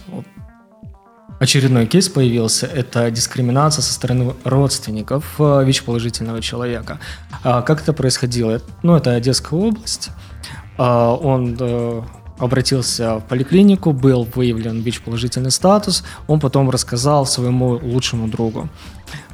очередной 1.40 1.86
кейс 1.86 2.08
появился. 2.08 2.66
Это 2.66 3.10
дискриминация 3.10 3.82
со 3.82 3.92
стороны 3.92 4.34
родственников 4.44 5.36
э, 5.38 5.64
ВИЧ-положительного 5.64 6.40
человека. 6.40 6.98
А, 7.42 7.62
как 7.62 7.82
это 7.82 7.92
происходило? 7.92 8.60
Ну, 8.82 8.94
это 8.96 9.12
Одесская 9.12 9.58
область. 9.58 10.10
А, 10.76 11.14
он 11.14 11.56
э, 11.58 12.02
обратился 12.38 13.18
в 13.18 13.24
поликлинику, 13.24 13.92
был 13.92 14.26
выявлен 14.34 14.80
ВИЧ-положительный 14.80 15.50
статус. 15.50 16.04
Он 16.26 16.40
потом 16.40 16.70
рассказал 16.70 17.26
своему 17.26 17.78
лучшему 17.82 18.28
другу. 18.28 18.68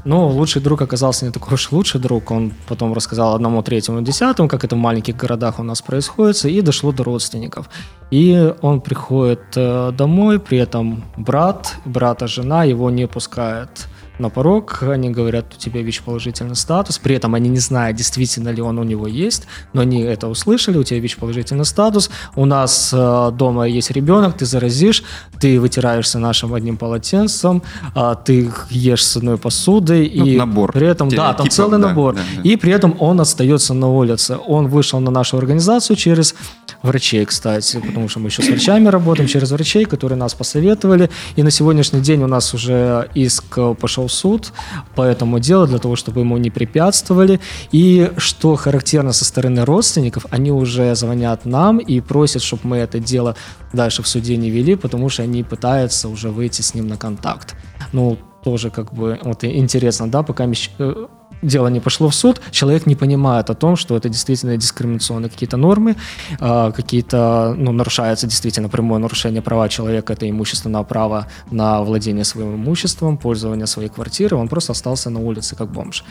Но 0.05 0.29
лучший 0.29 0.62
друг 0.62 0.83
оказался 0.83 1.25
не 1.25 1.33
такой 1.33 1.55
уж 1.55 1.73
лучший 1.73 2.01
друг. 2.01 2.31
Он 2.31 2.53
потом 2.69 2.93
рассказал 2.93 3.35
одному, 3.35 3.62
третьему, 3.62 4.03
десятому, 4.03 4.49
как 4.49 4.64
это 4.64 4.77
в 4.77 4.79
маленьких 4.79 5.17
городах 5.17 5.59
у 5.59 5.62
нас 5.62 5.83
происходит, 5.83 6.45
и 6.45 6.61
дошло 6.61 6.93
до 6.93 7.05
родственников. 7.05 7.71
И 8.11 8.55
он 8.61 8.81
приходит 8.81 9.57
э, 9.57 9.93
домой, 9.93 10.38
при 10.38 10.59
этом 10.59 11.05
брат, 11.17 11.75
брата 11.85 12.27
жена 12.27 12.64
его 12.64 12.90
не 12.90 13.07
пускает 13.07 13.88
на 14.18 14.31
порог, 14.31 14.83
они 14.83 15.11
говорят, 15.11 15.55
у 15.55 15.59
тебя 15.59 15.83
ВИЧ-положительный 15.83 16.57
статус, 16.57 16.98
при 16.98 17.16
этом 17.16 17.35
они 17.35 17.48
не 17.48 17.59
знают, 17.59 17.96
действительно 17.96 18.50
ли 18.50 18.62
он 18.62 18.79
у 18.79 18.85
него 18.85 19.07
есть, 19.07 19.46
но 19.72 19.83
они 19.83 20.03
это 20.03 20.29
услышали, 20.29 20.79
у 20.79 20.85
тебя 20.85 21.00
ВИЧ-положительный 21.00 21.64
статус, 21.64 22.11
у 22.37 22.44
нас 22.44 22.90
э, 22.92 23.31
дома 23.33 23.66
есть 23.68 23.90
ребенок, 23.90 24.37
ты 24.37 24.46
заразишь, 24.46 25.03
ты 25.40 25.61
вытираешься 25.61 26.18
нашим 26.18 26.55
одним 26.55 26.77
полотенцем, 26.77 27.62
а, 27.94 28.14
ты 28.14 28.50
ешь 28.70 29.05
с 29.05 29.16
одной 29.16 29.37
посудой, 29.37 30.11
Ну, 30.14 30.27
и 30.27 30.37
набор 30.37 30.72
при 30.72 30.87
этом, 30.87 31.09
да, 31.09 31.33
там 31.35 31.46
стереотипов, 31.46 31.55
целый 31.55 31.81
да, 31.81 31.88
набор, 31.88 32.14
да, 32.14 32.20
да. 32.37 32.42
и 32.42 32.57
при 32.57 32.72
этом 32.72 32.96
он 33.00 33.20
остается 33.20 33.74
на 33.74 33.88
улице, 33.88 34.38
он 34.46 34.68
вышел 34.68 35.00
на 35.00 35.11
нашу 35.11 35.38
организацию 35.38 35.96
через 35.96 36.35
врачей, 36.83 37.24
кстати, 37.24 37.81
потому 37.81 38.09
что 38.09 38.20
мы 38.20 38.29
еще 38.29 38.42
с 38.42 38.48
врачами 38.48 38.88
работаем, 38.88 39.29
через 39.29 39.50
врачей, 39.50 39.87
которые 39.87 40.18
нас 40.18 40.35
посоветовали. 40.35 41.11
И 41.35 41.42
на 41.42 41.50
сегодняшний 41.50 42.00
день 42.00 42.22
у 42.22 42.27
нас 42.27 42.53
уже 42.55 43.09
иск 43.14 43.44
э, 43.57 43.74
пошел 44.05 44.09
суд 44.09 44.53
по 44.95 45.03
этому 45.03 45.38
делу 45.38 45.67
для 45.67 45.79
того, 45.79 45.97
чтобы 45.97 46.21
ему 46.21 46.38
не 46.38 46.51
препятствовали. 46.51 47.40
И 47.73 48.11
что 48.17 48.57
характерно 48.57 49.12
со 49.12 49.25
стороны 49.25 49.64
родственников, 49.64 50.27
они 50.31 50.51
уже 50.51 50.95
звонят 50.95 51.47
нам 51.47 51.79
и 51.79 52.01
просят, 52.01 52.43
чтобы 52.43 52.62
мы 52.64 52.77
это 52.77 52.99
дело 52.99 53.35
дальше 53.73 54.03
в 54.03 54.07
суде 54.07 54.37
не 54.37 54.51
вели, 54.51 54.77
потому 54.77 55.09
что 55.11 55.23
они 55.23 55.43
пытаются 55.43 56.09
уже 56.09 56.29
выйти 56.29 56.62
с 56.62 56.75
ним 56.75 56.88
на 56.88 56.97
контакт. 56.97 57.55
Ну, 57.93 58.17
тоже 58.45 58.71
как 58.71 58.93
бы 58.93 59.19
вот 59.25 59.45
интересно, 59.45 60.11
да, 60.11 60.23
пока 60.23 60.45
э, 60.45 61.07
дело 61.47 61.69
не 61.69 61.81
пошло 61.81 62.09
в 62.09 62.15
суд, 62.15 62.41
человек 62.51 62.87
не 62.87 62.97
понимает 62.97 63.51
о 63.51 63.55
том, 63.55 63.77
что 63.77 63.97
это 63.97 64.09
действительно 64.09 64.57
дискриминационные 64.57 65.31
какие-то 65.31 65.57
нормы, 65.57 65.97
а, 66.41 66.73
какие-то, 66.73 67.55
ну, 67.57 67.73
нарушается 67.73 68.27
действительно 68.27 68.69
прямое 68.69 68.99
нарушение 68.99 69.43
права 69.43 69.69
человека, 69.69 70.13
это 70.13 70.29
имущественное 70.29 70.83
право 70.83 71.27
на 71.51 71.83
владение 71.83 72.25
своим 72.25 72.55
имуществом, 72.55 73.19
пользование 73.19 73.67
своей 73.67 73.89
квартиры, 73.89 74.37
он 74.37 74.49
просто 74.49 74.73
остался 74.73 75.11
на 75.11 75.21
улице 75.21 75.57
как 75.57 75.71
бомж. 75.71 76.05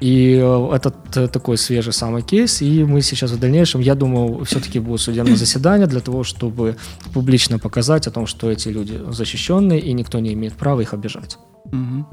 И 0.00 0.38
э, 0.42 0.70
этот 0.74 1.16
э, 1.16 1.28
такой 1.28 1.56
свежий 1.56 1.92
самый 1.92 2.22
кейс, 2.22 2.62
и 2.62 2.84
мы 2.84 3.00
сейчас 3.00 3.30
в 3.30 3.38
дальнейшем, 3.38 3.80
я 3.80 3.94
думаю, 3.94 4.44
все-таки 4.44 4.78
будет 4.78 5.00
судебное 5.00 5.36
заседание 5.36 5.86
для 5.86 6.00
того, 6.00 6.22
чтобы 6.22 6.76
публично 7.14 7.58
показать 7.58 8.06
о 8.06 8.10
том, 8.10 8.26
что 8.26 8.50
эти 8.50 8.68
люди 8.68 9.00
защищенные, 9.08 9.80
и 9.80 9.94
никто 9.94 10.20
не 10.20 10.34
имеет 10.34 10.52
права 10.52 10.82
их 10.82 10.92
обижать. 10.92 11.38
Мгм. 11.72 12.06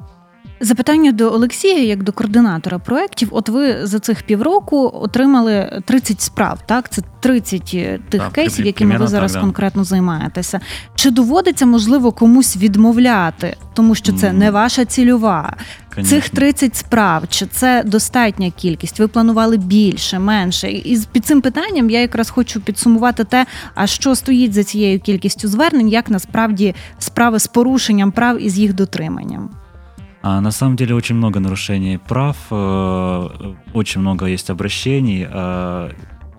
Запитання 0.60 1.12
до 1.12 1.34
Олексія, 1.34 1.84
як 1.84 2.04
до 2.04 2.12
координатора 2.12 2.80
проєктів. 2.80 3.28
От 3.32 3.50
ви 3.50 3.88
за 3.88 4.00
цих 4.00 4.24
півроку 4.24 4.92
отримали 4.94 5.82
30 5.86 6.22
справ, 6.22 6.60
так? 6.66 6.90
Це 6.90 7.02
30 7.20 7.62
тих 8.10 8.22
Так, 8.22 8.32
кейсів, 8.34 8.66
якими 8.66 8.98
ви 8.98 9.08
зараз 9.08 9.32
так, 9.32 9.42
да. 9.42 9.46
конкретно 9.46 9.84
займаєтеся. 9.84 10.60
Чи 10.96 11.12
доводиться, 11.12 11.66
можливо, 11.66 12.12
комусь 12.12 12.58
відмовляти, 12.58 13.56
тому 13.74 13.96
що 13.96 14.14
це 14.14 14.34
не 14.34 14.52
ваша 14.52 14.86
цільова? 14.86 15.56
Конечно. 15.96 16.18
Цих 16.18 16.30
30 16.30 16.76
справ, 16.76 17.24
чи 17.30 17.46
це 17.46 17.84
достатня 17.86 18.52
кількість? 18.52 19.00
Ви 19.00 19.08
планували 19.08 19.58
більше, 19.58 20.20
менше? 20.20 20.72
І 20.72 21.00
під 21.12 21.26
цим 21.26 21.42
питанням 21.42 21.90
я 21.90 22.00
якраз 22.02 22.30
хочу 22.30 22.62
підсумувати 22.62 23.24
те, 23.24 23.46
а 23.76 23.88
що 23.88 24.16
стоїть 24.16 24.54
за 24.54 24.64
цією 24.64 25.00
кількістю 25.00 25.48
звернень, 25.48 25.90
як 25.90 26.10
насправді 26.10 26.76
справи 27.00 27.40
з 27.40 27.48
порушенням 27.48 28.12
прав 28.12 28.42
і 28.42 28.50
з 28.50 28.60
їх 28.60 28.74
дотриманням. 28.74 29.50
А, 30.24 30.40
на 30.40 30.52
самом 30.52 30.78
деле 30.78 30.96
очень 30.96 31.16
много 31.16 31.42
нарушений 31.42 31.98
прав, 31.98 32.38
э, 32.50 33.54
очень 33.74 34.00
много 34.00 34.26
есть 34.26 34.50
обращений. 34.50 35.28
Э, 35.30 35.92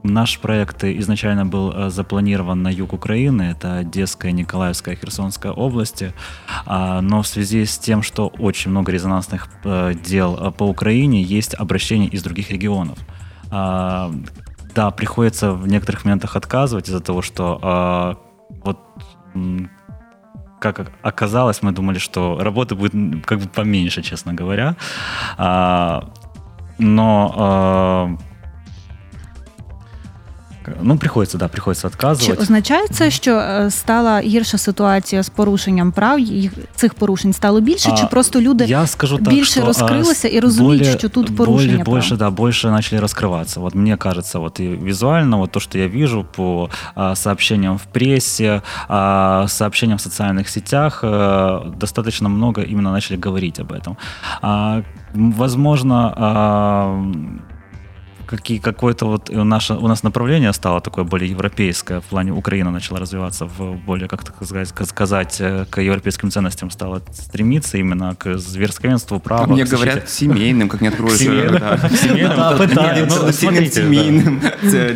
Наш 0.07 0.39
проект 0.39 0.85
изначально 0.85 1.47
был 1.47 1.73
э, 1.73 1.89
запланирован 1.89 2.63
на 2.63 2.69
юг 2.69 2.93
Украины, 2.93 3.43
это 3.43 3.79
Одесская, 3.79 4.33
Николаевская, 4.33 4.97
Херсонская 4.97 5.53
области, 5.53 6.13
А, 6.67 7.01
но 7.01 7.23
в 7.23 7.27
связи 7.27 7.65
с 7.65 7.79
тем, 7.79 8.03
что 8.03 8.29
очень 8.39 8.71
много 8.71 8.93
резонансных 8.93 9.49
дел 10.07 10.53
по 10.59 10.65
Украине, 10.65 11.23
есть 11.23 11.55
обращения 11.55 12.09
из 12.09 12.23
других 12.23 12.51
регионов. 12.51 12.99
А, 13.51 14.11
Да, 14.75 14.91
приходится 14.91 15.53
в 15.53 15.69
некоторых 15.69 16.05
моментах 16.05 16.37
отказывать 16.37 16.89
из-за 16.89 17.01
того, 17.01 17.23
что 17.23 17.59
а, 17.63 18.17
вот 18.65 18.79
как 20.73 20.93
оказалось, 21.03 21.63
мы 21.63 21.73
думали, 21.73 21.99
что 21.99 22.39
работы 22.39 22.75
будет 22.75 22.93
как 23.25 23.41
бы 23.41 23.49
поменьше, 23.49 24.03
честно 24.03 24.35
говоря. 24.35 24.77
А, 25.39 26.09
но 26.79 27.35
а, 27.37 28.17
ну, 30.82 30.98
приходится, 30.98 31.38
да, 31.38 31.48
приходится 31.48 31.90
Чи 31.90 31.96
отказывать. 31.96 32.42
означає 32.42 32.88
це, 32.88 33.12
що 33.12 33.36
е, 33.36 33.72
стала 33.72 34.20
гірша 34.20 34.58
ситуація 34.58 35.24
з 35.24 35.30
порушенням 35.30 35.92
прав? 35.92 36.20
Їх 36.20 36.52
цих 36.76 36.94
порушень 36.94 37.34
стало 37.34 37.62
більше, 37.62 37.92
чи 37.98 38.04
А, 38.04 38.08
просто 38.08 38.42
люди 38.42 38.66
Я 38.66 38.88
скажу 38.88 39.18
так, 39.18 39.30
більше 39.34 39.52
что, 39.60 39.66
розкрилися 39.66 40.28
а, 40.28 40.32
і 40.32 40.40
розуміють, 40.40 40.82
более- 40.82 40.98
що 40.98 41.10
тут 41.10 41.30
более- 41.32 41.38
порушення 41.46 41.84
прав? 41.84 41.86
больше, 41.96 42.16
да, 42.16 42.30
больше 42.30 42.72
начали 42.72 43.02
раскрываться. 43.02 43.60
Вот 43.60 43.76
мне 43.76 43.98
кажется, 43.98 44.40
вот 44.40 44.60
и 44.60 44.68
визуально, 44.68 45.38
вот 45.38 45.52
то, 45.52 45.60
что 45.60 45.78
я 45.78 45.88
вижу 45.88 46.26
по 46.36 46.70
а, 46.96 47.16
сообщениям 47.16 47.78
в 47.78 47.86
прессе, 47.86 48.62
а, 48.88 49.46
сообщениям 49.48 49.98
в 49.98 50.02
социальных 50.02 50.48
сетях, 50.48 51.04
э, 51.04 51.78
достаточно 51.78 52.30
много 52.30 52.62
именно 52.62 52.92
начали 52.92 53.18
говорить 53.26 53.60
об 53.60 53.72
этом. 53.72 53.96
А, 54.42 54.82
м, 55.16 55.32
возможно, 55.32 56.14
а, 56.18 57.04
какие, 58.37 58.59
какое-то 58.59 59.07
вот 59.07 59.31
у, 59.31 59.45
наше, 59.45 59.75
у 59.75 59.89
нас 59.89 60.03
направление 60.03 60.53
стало 60.53 60.81
такое 60.81 61.05
более 61.05 61.31
европейское, 61.31 62.01
в 62.01 62.05
плане 62.05 62.33
Украина 62.33 62.71
начала 62.71 62.99
развиваться 62.99 63.47
в 63.47 63.77
более, 63.87 64.09
как 64.09 64.25
так 64.25 64.37
сказать, 64.37 64.89
сказать 64.89 65.37
э, 65.41 65.67
к 65.71 65.81
европейским 65.81 66.31
ценностям 66.31 66.71
стала 66.71 67.03
стремиться 67.13 67.79
именно 67.79 68.15
к 68.15 68.27
верховенству 68.27 69.21
права. 69.21 69.47
Мне 69.47 69.65
говорят 69.65 70.09
семейным, 70.09 70.69
как 70.69 70.81
не 70.81 70.89
откроешь. 70.89 71.19
Семейным, 71.19 71.61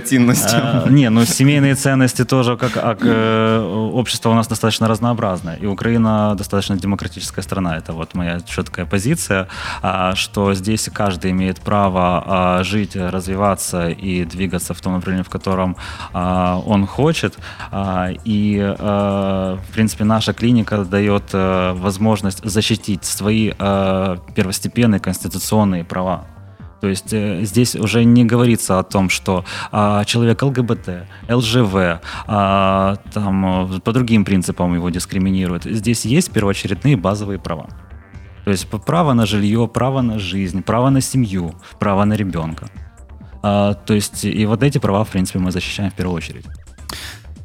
ценностям. 0.05 0.95
Не, 0.95 1.11
ну 1.11 1.25
семейные 1.25 1.75
ценности 1.75 2.25
тоже, 2.25 2.57
как 2.57 2.77
общество 3.99 4.31
у 4.31 4.35
нас 4.35 4.49
достаточно 4.49 4.89
разнообразное, 4.89 5.57
и 5.57 5.67
Украина 5.67 6.35
достаточно 6.37 6.77
демократическая 6.77 7.43
страна, 7.43 7.77
это 7.77 7.93
вот 7.93 8.15
моя 8.15 8.41
четкая 8.41 8.87
позиция, 8.87 9.49
а, 9.83 10.15
что 10.15 10.55
здесь 10.55 10.89
каждый 10.93 11.31
имеет 11.31 11.61
право 11.61 12.25
а, 12.27 12.65
жить, 12.65 12.97
развиваться 12.97 13.28
и 13.89 14.25
двигаться 14.25 14.75
в 14.75 14.81
том 14.81 14.95
направлении, 14.95 15.25
в 15.25 15.29
котором 15.29 15.77
а, 16.13 16.63
он 16.67 16.87
хочет. 16.87 17.39
И, 18.25 18.75
в 18.79 19.73
принципе, 19.73 20.05
наша 20.05 20.33
клиника 20.33 20.85
дает 20.85 21.33
возможность 21.33 22.45
защитить 22.45 23.05
свои 23.05 23.51
первостепенные 23.51 25.01
конституционные 25.01 25.85
права. 25.85 26.27
То 26.81 26.89
есть 26.89 27.13
э, 27.13 27.41
здесь 27.43 27.75
уже 27.75 28.05
не 28.05 28.25
говорится 28.25 28.79
о 28.79 28.83
том, 28.83 29.09
что 29.09 29.45
а, 29.73 30.05
человек 30.05 30.43
ЛГБТ, 30.43 31.07
ЛЖВ, 31.29 32.01
а, 32.27 32.97
там, 33.13 33.81
по 33.81 33.93
другим 33.93 34.25
принципам 34.25 34.75
его 34.75 34.91
дискриминируют. 34.91 35.65
Здесь 35.65 36.05
есть 36.05 36.31
первоочередные 36.33 36.97
базовые 36.97 37.39
права. 37.39 37.69
То 38.45 38.51
есть 38.51 38.69
право 38.69 39.13
на 39.13 39.27
жилье, 39.27 39.69
право 39.69 40.01
на 40.01 40.19
жизнь, 40.19 40.63
право 40.63 40.91
на 40.91 41.01
семью, 41.01 41.55
право 41.79 42.05
на 42.05 42.15
ребенка. 42.15 42.69
А, 43.43 43.75
то 43.75 43.95
есть 43.95 44.25
и 44.25 44.47
вот 44.47 44.63
эти 44.63 44.79
права, 44.79 45.05
в 45.05 45.11
принципе, 45.11 45.39
мы 45.39 45.53
защищаем 45.53 45.91
в 45.91 45.95
первую 45.95 46.17
очередь. 46.17 46.45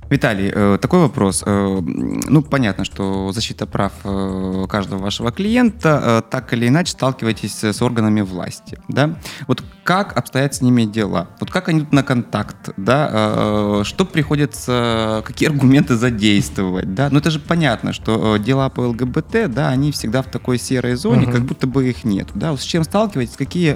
Виталий, 0.09 0.51
э, 0.53 0.77
такой 0.81 0.99
вопрос. 0.99 1.43
Э, 1.45 1.79
ну, 1.81 2.41
понятно, 2.41 2.85
что 2.85 3.31
защита 3.31 3.65
прав 3.65 3.93
э, 4.03 4.65
каждого 4.69 5.01
вашего 5.01 5.31
клиента 5.31 6.23
так 6.29 6.53
или 6.53 6.67
иначе 6.67 6.91
сталкиваетесь 6.91 7.63
с 7.63 7.81
органами 7.81 8.21
власти, 8.21 8.77
да? 8.87 9.15
Вот 9.47 9.63
как 9.83 10.17
обстоят 10.17 10.55
с 10.55 10.61
ними 10.61 10.85
дела? 10.85 11.27
Вот 11.39 11.51
как 11.51 11.69
они 11.69 11.79
идут 11.79 11.93
на 11.93 12.03
контакт, 12.03 12.69
да? 12.77 13.83
Что 13.83 14.05
приходится, 14.05 15.23
какие 15.25 15.49
аргументы 15.53 15.95
задействовать, 15.95 16.93
да? 16.93 17.09
Ну, 17.11 17.19
это 17.19 17.31
же 17.31 17.39
понятно, 17.39 17.93
что 17.93 18.37
дела 18.37 18.69
по 18.69 18.81
ЛГБТ, 18.81 19.51
да, 19.51 19.69
они 19.69 19.91
всегда 19.91 20.21
в 20.21 20.27
такой 20.27 20.57
серой 20.57 20.95
зоне, 20.95 21.23
угу. 21.23 21.31
как 21.31 21.41
будто 21.41 21.67
бы 21.67 21.89
их 21.89 22.03
нет, 22.03 22.29
да? 22.33 22.55
С 22.55 22.61
чем 22.61 22.83
сталкиваетесь? 22.83 23.35
Какие 23.35 23.73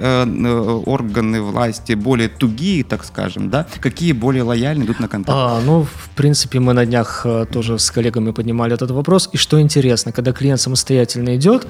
органы 0.88 1.42
власти 1.42 1.92
более 1.92 2.28
тугие, 2.28 2.84
так 2.84 3.04
скажем, 3.04 3.50
да? 3.50 3.66
Какие 3.80 4.12
более 4.12 4.42
лояльны 4.42 4.84
идут 4.84 5.00
на 5.00 5.08
контакт? 5.08 5.38
А, 5.38 5.60
ну, 5.60 5.84
в 5.84 6.10
принципе, 6.14 6.27
мы 6.58 6.72
на 6.72 6.84
днях 6.86 7.22
э, 7.24 7.46
тоже 7.50 7.78
с 7.78 7.90
коллегами 7.90 8.32
поднимали 8.32 8.74
этот 8.74 8.90
вопрос. 8.90 9.28
И 9.32 9.36
что 9.36 9.60
интересно, 9.60 10.12
когда 10.12 10.32
клиент 10.32 10.60
самостоятельно 10.60 11.36
идет, 11.36 11.66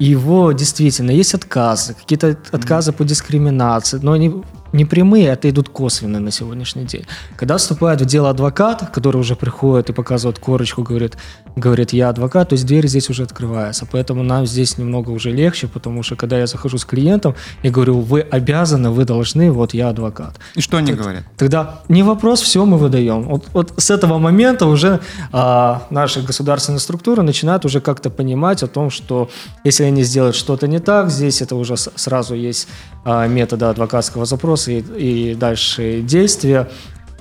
его 0.00 0.52
действительно 0.52 1.10
есть 1.10 1.34
отказы, 1.34 1.94
какие-то 1.94 2.36
отказы 2.52 2.92
по 2.92 3.04
дискриминации, 3.04 4.00
но 4.02 4.12
они 4.12 4.42
не 4.72 4.84
прямые, 4.84 5.26
это 5.26 5.50
идут 5.50 5.68
косвенные 5.68 6.20
на 6.20 6.30
сегодняшний 6.30 6.84
день. 6.84 7.04
Когда 7.36 7.56
вступает 7.56 8.00
в 8.00 8.04
дело 8.04 8.30
адвокат, 8.30 8.90
который 8.92 9.16
уже 9.16 9.34
приходит 9.34 9.90
и 9.90 9.92
показывает 9.92 10.38
корочку, 10.38 10.82
говорит, 10.82 11.16
говорит, 11.56 11.92
я 11.92 12.08
адвокат, 12.08 12.50
то 12.50 12.54
есть 12.54 12.66
дверь 12.66 12.86
здесь 12.86 13.10
уже 13.10 13.24
открывается. 13.24 13.86
Поэтому 13.90 14.22
нам 14.22 14.46
здесь 14.46 14.78
немного 14.78 15.10
уже 15.10 15.32
легче, 15.32 15.66
потому 15.66 16.02
что 16.02 16.16
когда 16.16 16.38
я 16.38 16.46
захожу 16.46 16.78
с 16.78 16.84
клиентом, 16.84 17.34
я 17.62 17.70
говорю, 17.70 18.00
вы 18.00 18.20
обязаны, 18.20 18.90
вы 18.90 19.04
должны, 19.04 19.50
вот 19.50 19.74
я 19.74 19.88
адвокат. 19.88 20.38
И 20.54 20.60
что 20.60 20.76
они 20.76 20.92
говорят? 20.92 21.24
Тогда 21.36 21.80
не 21.88 22.02
вопрос, 22.02 22.40
все 22.40 22.64
мы 22.64 22.78
выдаем. 22.78 23.22
Вот, 23.22 23.46
вот 23.52 23.74
с 23.76 23.90
этого 23.90 24.18
момента 24.18 24.66
уже 24.66 25.00
а, 25.32 25.82
наши 25.90 26.22
государственные 26.22 26.80
структуры 26.80 27.22
начинают 27.22 27.64
уже 27.64 27.80
как-то 27.80 28.10
понимать 28.10 28.62
о 28.62 28.66
том, 28.66 28.90
что 28.90 29.28
если 29.64 29.84
они 29.90 30.02
сделают 30.02 30.34
что-то 30.34 30.66
не 30.66 30.78
так, 30.78 31.10
здесь 31.10 31.42
это 31.42 31.56
уже 31.56 31.76
сразу 31.76 32.34
есть 32.34 32.68
а, 33.04 33.26
методы 33.26 33.66
адвокатского 33.66 34.24
запроса 34.24 34.72
и, 34.72 34.80
и 34.80 35.34
дальше 35.34 36.00
действия. 36.00 36.68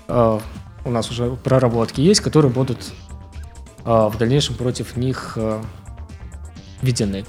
А, 0.08 0.40
у 0.86 0.92
нас 0.92 1.12
уже 1.12 1.32
проработки 1.44 2.02
есть, 2.02 2.22
которые 2.22 2.52
будут 2.52 2.80
а, 3.84 4.10
в 4.10 4.18
дальнейшем 4.18 4.56
против 4.56 4.96
них 4.96 5.38
введены. 6.82 7.26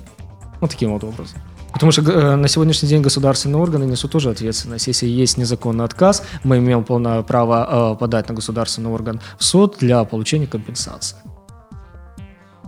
Вот 0.61 0.71
таким 0.71 0.93
вот 0.93 1.05
образом. 1.05 1.39
Потому 1.73 1.93
что 1.93 2.03
э, 2.03 2.37
на 2.37 2.49
сегодняшний 2.49 2.89
день 2.89 3.01
государственные 3.01 3.61
органы 3.61 3.85
несут 3.85 4.13
тоже 4.13 4.31
ответственность. 4.31 4.87
Если 4.87 5.07
есть 5.07 5.39
незаконный 5.39 5.85
отказ, 5.85 6.23
мы 6.45 6.59
имеем 6.59 6.85
полное 6.85 7.23
право 7.23 7.95
э, 7.95 7.99
подать 7.99 8.29
на 8.29 8.35
государственный 8.35 8.91
орган 8.91 9.21
в 9.39 9.45
суд 9.45 9.77
для 9.79 10.05
получения 10.05 10.47
компенсации. 10.47 11.17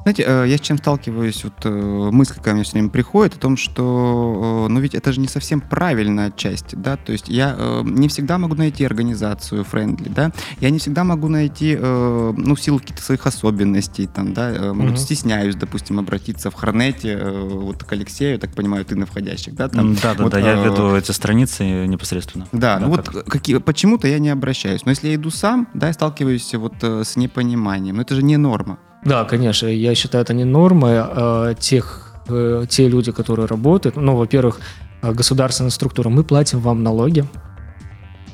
Знаете, 0.03 0.25
э, 0.27 0.45
я 0.49 0.57
с 0.57 0.61
чем 0.61 0.79
сталкиваюсь, 0.79 1.45
вот 1.45 1.55
э, 1.65 2.11
мысль 2.12 2.41
ко 2.41 2.55
мне 2.55 2.65
все 2.65 2.73
время 2.73 2.88
приходит 2.88 3.37
о 3.37 3.38
том, 3.38 3.57
что, 3.57 4.67
э, 4.69 4.73
ну 4.73 4.81
ведь 4.81 4.97
это 4.97 5.12
же 5.12 5.21
не 5.21 5.29
совсем 5.29 5.61
правильная 5.61 6.33
часть, 6.33 6.77
да, 6.77 6.97
то 6.97 7.12
есть 7.12 7.29
я 7.29 7.57
не 7.85 8.09
всегда 8.09 8.38
могу 8.38 8.57
найти 8.57 8.85
организацию 8.85 9.65
friendly, 9.71 10.12
да, 10.12 10.33
я 10.61 10.71
не 10.71 10.79
всегда 10.79 11.05
могу 11.05 11.29
найти, 11.29 11.77
ну, 11.77 12.55
в 12.55 12.61
силу 12.61 12.79
каких-то 12.79 13.03
своих 13.03 13.27
особенностей, 13.27 14.07
там, 14.07 14.35
да, 14.35 14.73
может, 14.75 14.97
mm-hmm. 14.97 15.03
стесняюсь, 15.03 15.55
допустим, 15.55 15.99
обратиться 15.99 16.51
в 16.51 16.55
Хорнете, 16.55 17.19
вот 17.19 17.85
к 17.85 17.93
Алексею, 17.93 18.38
так 18.38 18.55
понимаю, 18.55 18.85
ты 18.85 18.97
на 18.97 19.07
входящих, 19.07 19.55
да, 19.55 19.69
там. 19.69 19.95
Да, 19.95 20.15
да, 20.15 20.25
вот, 20.25 20.33
да, 20.33 20.38
я 20.38 20.55
веду 20.55 20.95
эти 20.97 21.12
страницы 21.12 21.87
непосредственно. 21.87 22.49
Да, 22.53 22.79
да 22.79 22.87
ну 22.87 22.95
как... 22.95 23.15
вот 23.15 23.25
какие, 23.25 23.59
почему-то 23.59 24.09
я 24.09 24.19
не 24.19 24.31
обращаюсь, 24.31 24.85
но 24.85 24.91
если 24.91 25.09
я 25.09 25.15
иду 25.15 25.31
сам, 25.31 25.69
да, 25.75 25.88
я 25.88 25.93
сталкиваюсь 25.93 26.55
вот 26.55 26.83
с 26.83 27.17
непониманием, 27.17 27.97
но 27.97 28.03
это 28.03 28.15
же 28.15 28.23
не 28.23 28.37
норма. 28.37 28.79
Да, 29.05 29.25
конечно, 29.25 29.67
я 29.67 29.95
считаю, 29.95 30.23
это 30.23 30.33
не 30.35 30.45
нормы 30.45 30.88
э, 30.91 31.55
тех, 31.59 32.15
э, 32.29 32.65
те 32.69 32.88
люди, 32.88 33.11
которые 33.11 33.47
работают. 33.47 33.97
Ну, 33.97 34.17
во-первых, 34.17 34.61
э, 35.03 35.12
государственная 35.12 35.71
структура, 35.71 36.09
мы 36.09 36.23
платим 36.23 36.61
вам 36.61 36.83
налоги, 36.83 37.25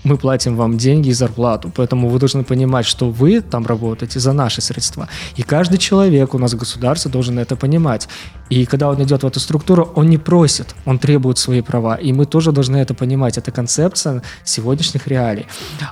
мы 0.05 0.17
платим 0.17 0.57
вам 0.57 0.79
деньги 0.79 1.09
и 1.09 1.13
зарплату, 1.13 1.73
поэтому 1.75 2.09
вы 2.09 2.19
должны 2.19 2.45
понимать, 2.45 2.87
что 2.87 3.11
вы 3.11 3.41
там 3.41 3.67
работаете 3.67 4.21
за 4.21 4.33
наши 4.33 4.61
средства. 4.61 5.09
И 5.37 5.43
каждый 5.43 5.79
человек 5.79 6.35
у 6.35 6.39
нас 6.39 6.53
в 6.53 6.59
государстве 6.59 7.11
должен 7.11 7.39
это 7.39 7.57
понимать. 7.57 8.09
И 8.51 8.65
когда 8.65 8.89
он 8.89 9.03
идет 9.03 9.23
в 9.23 9.27
эту 9.27 9.41
структуру, 9.41 9.93
он 9.95 10.09
не 10.09 10.19
просит, 10.19 10.75
он 10.87 10.99
требует 10.99 11.39
свои 11.39 11.61
права. 11.61 11.97
И 11.97 12.13
мы 12.13 12.25
тоже 12.27 12.53
должны 12.53 12.77
это 12.79 12.95
понимать. 12.95 13.39
Это 13.39 13.51
концепция 13.51 14.23
сегодняшних 14.45 15.07
реалий. 15.07 15.47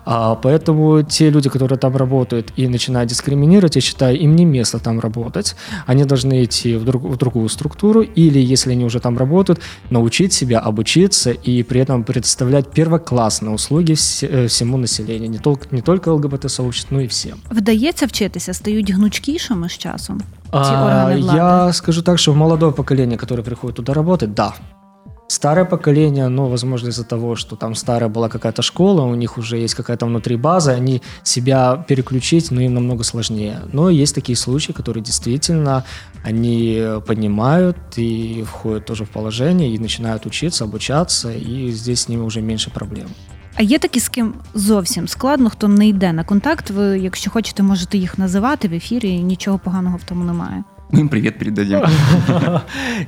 А, 0.04 0.34
поэтому 0.34 1.02
те 1.02 1.30
люди, 1.30 1.48
которые 1.48 1.78
там 1.78 1.96
работают 1.96 2.52
и 2.56 2.68
начинают 2.68 3.10
дискриминировать, 3.10 3.76
я 3.76 3.82
считаю, 3.82 4.18
им 4.18 4.36
не 4.36 4.44
место 4.44 4.78
там 4.78 5.00
работать. 5.00 5.56
Они 5.86 6.04
должны 6.04 6.44
идти 6.44 6.76
в, 6.76 6.84
друг, 6.84 7.02
в 7.02 7.16
другую 7.16 7.48
структуру 7.48 8.02
или, 8.02 8.38
если 8.38 8.72
они 8.72 8.84
уже 8.84 9.00
там 9.00 9.18
работают, 9.18 9.60
научить 9.90 10.32
себя 10.32 10.60
обучиться 10.60 11.30
и 11.30 11.62
при 11.62 11.80
этом 11.80 12.04
предоставлять 12.04 12.70
первоклассные 12.70 13.52
услуги 13.52 13.92
э, 14.22 14.46
всему 14.46 14.76
населению. 14.76 15.30
Не 15.30 15.38
только, 15.38 15.66
не 15.70 15.82
только 15.82 16.12
ЛГБТ-сообществу, 16.12 16.96
но 16.96 17.02
и 17.02 17.06
всем. 17.06 17.38
Вдається 17.50 18.06
вчитися, 18.06 18.54
стають 18.54 18.90
гнучкішими 18.90 19.68
з 19.68 19.78
часом. 19.78 20.22
А, 20.50 21.12
я 21.34 21.72
скажу 21.72 22.02
так, 22.02 22.18
что 22.18 22.34
молодое 22.34 22.72
поколение, 22.72 23.18
которое 23.18 23.42
приходит 23.42 23.76
туда 23.76 23.94
работать, 23.94 24.34
да. 24.34 24.54
Старое 25.28 25.64
поколение, 25.64 26.28
ну, 26.28 26.46
возможно, 26.46 26.88
из-за 26.88 27.04
того, 27.04 27.34
что 27.34 27.56
там 27.56 27.74
старая 27.74 28.08
была 28.08 28.28
какая-то 28.28 28.62
школа, 28.62 29.02
у 29.02 29.14
них 29.16 29.38
уже 29.38 29.58
есть 29.58 29.74
какая-то 29.74 30.06
внутри 30.06 30.36
база, 30.36 30.72
они 30.72 31.02
себя 31.24 31.84
переключить, 31.88 32.52
ну, 32.52 32.60
им 32.60 32.74
намного 32.74 33.02
сложнее. 33.02 33.60
Но 33.72 33.90
есть 33.90 34.14
такие 34.14 34.36
случаи, 34.36 34.72
которые 34.72 35.02
действительно, 35.02 35.84
они 36.24 36.80
поднимают 37.06 37.76
и 37.96 38.44
входят 38.46 38.86
тоже 38.86 39.04
в 39.04 39.10
положение, 39.10 39.74
и 39.74 39.78
начинают 39.78 40.26
учиться, 40.26 40.64
обучаться, 40.64 41.32
и 41.32 41.72
здесь 41.72 42.02
с 42.02 42.08
ними 42.08 42.22
уже 42.22 42.40
меньше 42.40 42.70
проблем. 42.70 43.08
А 43.56 43.62
є 43.62 43.78
такі, 43.78 44.00
з 44.00 44.08
ким 44.08 44.34
зовсім 44.54 45.08
складно, 45.08 45.50
хто 45.50 45.68
не 45.68 45.88
йде 45.88 46.12
на 46.12 46.24
контакт. 46.24 46.70
Ви, 46.70 46.98
якщо 46.98 47.30
хочете, 47.30 47.62
можете 47.62 47.98
їх 47.98 48.18
називати 48.18 48.68
в 48.68 48.72
ефірі, 48.72 49.10
і 49.10 49.22
нічого 49.22 49.58
поганого 49.58 49.96
в 49.96 50.04
тому 50.04 50.24
немає. 50.24 50.64
Мы 50.90 51.00
им 51.00 51.08
привет 51.08 51.38
передадим. 51.38 51.82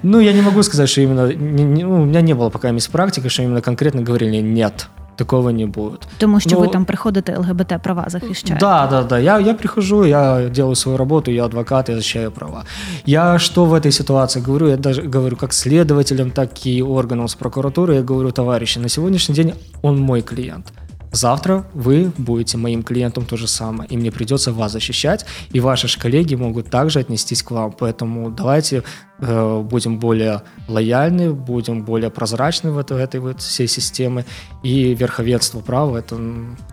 Ну, 0.03 0.21
я 0.21 0.33
не 0.33 0.43
могу 0.43 0.63
сказать, 0.63 0.89
что 0.89 1.01
именно... 1.01 1.33
Ну, 1.33 2.03
у 2.03 2.07
меня 2.07 2.23
не 2.23 2.35
было 2.35 2.51
пока 2.51 2.73
мисс 2.73 2.89
практики, 2.89 3.29
что 3.29 3.43
именно 3.43 3.61
конкретно 3.61 4.03
говорили 4.03 4.43
«нет» 4.43 4.89
такого 5.19 5.51
не 5.51 5.67
будет. 5.67 6.09
Тому 6.19 6.41
що 6.41 6.51
Но... 6.51 6.61
ви 6.61 6.69
там 6.69 6.85
приходите 6.85 7.37
ЛГБТ 7.39 7.83
права 7.83 8.05
захищаєте. 8.09 8.67
Да, 8.67 8.87
да, 8.87 9.03
да. 9.03 9.19
Я, 9.19 9.41
я 9.41 9.55
прихожу, 9.55 10.07
я 10.07 10.49
делаю 10.49 10.75
свою 10.75 10.99
работу, 10.99 11.31
я 11.31 11.45
адвокат, 11.45 11.89
я 11.89 11.95
защищаю 11.95 12.31
права. 12.31 12.65
Я 13.07 13.39
что 13.39 13.65
в 13.65 13.75
этой 13.75 13.93
ситуации 13.93 14.43
говорю? 14.43 14.69
Я 14.69 14.77
даже 14.77 15.03
говорю 15.03 15.37
как 15.37 15.53
следователям, 15.53 16.31
так 16.31 16.67
и 16.67 16.83
органам 16.83 17.29
с 17.29 17.35
прокуратуры. 17.35 17.95
Я 17.95 18.03
говорю, 18.03 18.31
товарищи, 18.31 18.81
на 18.81 18.89
сегодняшний 18.89 19.35
день 19.35 19.53
он 19.83 20.01
мой 20.01 20.23
клиент. 20.23 20.73
завтра 21.13 21.65
вы 21.75 22.13
будете 22.19 22.57
моим 22.57 22.83
клиентом 22.83 23.25
то 23.25 23.37
же 23.37 23.47
самое, 23.47 23.89
и 23.91 23.97
мне 23.97 24.11
придется 24.11 24.53
вас 24.53 24.73
защищать, 24.73 25.27
и 25.53 25.61
ваши 25.61 25.89
же 25.89 25.99
коллеги 25.99 26.35
могут 26.37 26.71
также 26.71 27.01
отнестись 27.01 27.43
к 27.43 27.51
вам. 27.51 27.73
Поэтому 27.73 28.31
давайте 28.31 28.83
будем 29.20 30.00
более 30.00 30.42
лояльны, 30.68 31.34
будем 31.34 31.84
более 31.84 32.10
прозрачны 32.10 32.72
в 32.72 32.78
этой, 32.78 33.02
этой 33.02 33.20
вот 33.20 33.42
всей 33.42 33.68
системе, 33.68 34.26
и 34.64 34.96
верховенство 34.96 35.60
права – 35.62 36.00
это 36.00 36.18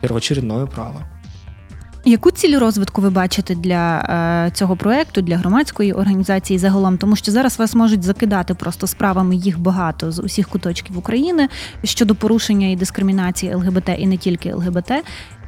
первоочередное 0.00 0.66
право. 0.66 1.02
Яку 2.04 2.30
ціль 2.30 2.58
розвитку 2.58 3.02
ви 3.02 3.10
бачите 3.10 3.54
для 3.54 3.98
е, 3.98 4.50
цього 4.50 4.76
проекту, 4.76 5.22
для 5.22 5.36
громадської 5.36 5.92
організації 5.92 6.58
загалом? 6.58 6.98
Тому 6.98 7.16
що 7.16 7.32
зараз 7.32 7.58
вас 7.58 7.74
можуть 7.74 8.02
закидати 8.02 8.54
просто 8.54 8.86
справами 8.86 9.36
їх 9.36 9.58
багато 9.58 10.12
з 10.12 10.18
усіх 10.18 10.48
куточків 10.48 10.98
України 10.98 11.48
щодо 11.84 12.14
порушення 12.14 12.66
і 12.66 12.76
дискримінації 12.76 13.54
ЛГБТ 13.54 13.88
і 13.98 14.06
не 14.06 14.16
тільки 14.16 14.54
ЛГБТ. 14.54 14.92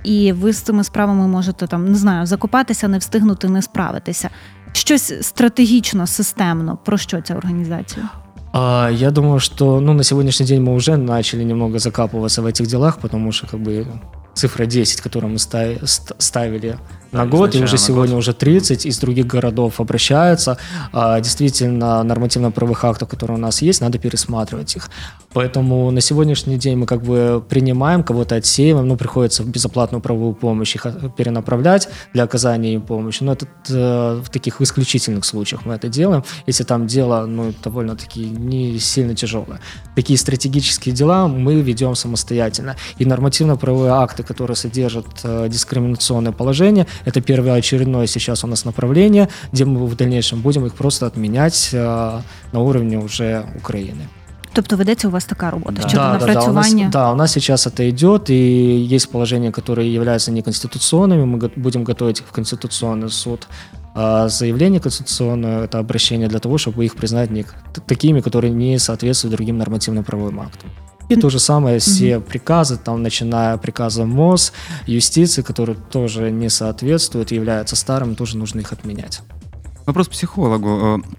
І 0.05 0.33
ви 0.33 0.53
з 0.53 0.59
цими 0.59 0.85
справами 0.85 1.29
можете 1.29 1.67
там 1.67 1.89
не 1.89 1.95
знаю, 1.95 2.27
закопатися, 2.27 2.89
не 2.89 2.99
встигнути, 2.99 3.49
не 3.49 3.63
справитися. 3.63 4.31
Щось 4.77 5.13
стратегічно, 5.27 6.07
системно. 6.07 6.79
Про 6.85 6.99
що 6.99 7.21
ця 7.21 7.35
організація? 7.35 8.09
А, 8.53 8.91
Я 8.93 9.11
думаю, 9.11 9.41
что 9.41 9.81
ну, 9.81 9.95
на 9.95 10.05
сегодняшний 10.05 10.49
день 10.49 10.63
мы 10.63 10.75
уже 10.75 10.97
начали 10.97 11.45
немного 11.45 11.79
закапываться 11.79 12.43
в 12.43 12.47
этих 12.47 12.67
делах, 12.67 12.99
потому 12.99 13.33
что 13.33 13.47
как 13.47 13.61
бы 13.61 13.87
цифра 14.35 14.67
10, 14.67 15.01
которую 15.01 15.33
мы 15.33 15.39
ставили 16.19 16.79
на 17.12 17.26
год, 17.26 17.56
и 17.56 17.64
уже 17.64 17.78
сегодня 17.78 18.16
год. 18.16 18.20
уже 18.20 18.34
30 18.34 18.86
из 18.86 19.00
других 19.00 19.28
городов 19.28 19.80
обращаются. 19.80 20.58
А, 20.92 21.20
действительно, 21.20 22.04
нормативно-правовых 22.04 22.84
актов, 22.84 23.10
которые 23.10 23.38
у 23.38 23.42
нас 23.42 23.62
есть, 23.62 23.82
надо 23.82 23.98
пересматривать 23.98 24.76
их. 24.76 24.90
Поэтому 25.34 25.92
на 25.92 26.02
сегодняшний 26.02 26.58
день 26.58 26.78
мы 26.78 26.86
как 26.86 27.04
бы 27.04 27.44
принимаем, 27.48 28.04
кого-то 28.04 28.36
отсеиваем, 28.36 28.88
ну, 28.88 28.98
приходится 28.98 29.44
в 29.44 29.48
безоплатную 29.48 30.02
правовую 30.02 30.34
помощь 30.34 30.76
их 30.76 30.88
перенаправлять 31.16 31.90
для 32.14 32.24
оказания 32.24 32.74
им 32.74 32.82
помощи. 32.82 33.24
Но 33.24 33.34
это 33.34 33.48
э, 33.70 34.22
в 34.24 34.30
таких 34.30 34.62
исключительных 34.62 35.26
случаях 35.26 35.66
мы 35.66 35.76
это 35.76 35.90
делаем, 35.90 36.24
если 36.48 36.64
там 36.64 36.88
дело, 36.88 37.26
ну, 37.26 37.54
довольно-таки 37.64 38.26
не 38.26 38.80
сильно 38.80 39.16
тяжелое. 39.16 39.60
Такие 39.96 40.18
стратегические 40.18 40.96
дела 40.96 41.28
мы 41.28 41.62
ведем 41.62 41.96
самостоятельно. 41.96 42.76
И 42.98 43.06
нормативно-правовые 43.06 43.92
акты, 43.92 44.24
которые 44.24 44.56
содержат 44.56 45.08
э, 45.24 45.48
дискриминационное 45.50 46.32
положение, 46.32 46.88
это 47.06 47.22
первоочередное 47.22 48.08
сейчас 48.08 48.44
у 48.44 48.48
нас 48.48 48.66
направление, 48.66 49.28
где 49.52 49.66
мы 49.66 49.86
в 49.86 49.96
дальнейшем 49.96 50.42
будем 50.42 50.66
их 50.66 50.74
просто 50.74 51.06
отменять 51.06 51.70
э, 51.74 52.22
на 52.52 52.60
уровне 52.60 52.98
уже 52.98 53.46
Украины. 53.58 54.08
Тобто 54.54 54.76
ведеться 54.76 55.08
у 55.08 55.12
вас 55.12 55.26
така 55.26 55.52
робота 55.52 55.82
да. 55.82 55.90
щодо 55.90 56.04
да, 56.04 56.14
напрацювання? 56.14 56.86
Да, 56.86 56.92
да, 56.92 57.12
у 57.12 57.12
нас, 57.12 57.12
да, 57.12 57.12
у 57.12 57.16
нас 57.16 57.34
сейчас 57.34 57.68
это 57.68 57.90
идет, 57.90 58.30
и 58.30 58.96
есть 58.96 59.12
положения, 59.12 59.52
которые 59.52 59.94
являются 59.94 60.32
неконституционными. 60.32 61.26
Мы 61.26 61.52
будем 61.56 61.84
готовить 61.84 62.24
в 62.28 62.32
Конституционный 62.32 63.10
суд 63.10 63.48
а 64.00 64.28
заявление 64.28 64.80
конституционное, 64.80 65.64
это 65.64 65.80
обращение 65.80 66.28
для 66.28 66.38
того, 66.40 66.60
чтобы 66.60 66.86
их 66.86 66.96
признать 66.96 67.32
не, 67.32 67.46
такими, 67.88 68.22
которые 68.22 68.54
не 68.54 68.78
соответствуют 68.78 69.36
другим 69.36 69.58
нормативно-правовым 69.58 70.40
актам. 70.40 70.70
И 71.10 71.16
то 71.16 71.30
же 71.30 71.40
самое 71.40 71.80
все 71.80 72.14
mm-hmm. 72.14 72.22
приказы, 72.22 72.78
там, 72.78 73.02
начиная 73.02 73.58
приказа 73.58 74.06
МОЗ, 74.06 74.52
юстиции, 74.86 75.42
которые 75.42 75.78
тоже 75.92 76.32
не 76.32 76.50
соответствуют, 76.50 77.32
являются 77.32 77.76
старыми, 77.76 78.16
тоже 78.16 78.38
нужно 78.38 78.60
их 78.60 78.74
отменять. 78.74 79.22
Вопрос 79.88 80.10
психологу. 80.10 81.02
Э, 81.06 81.18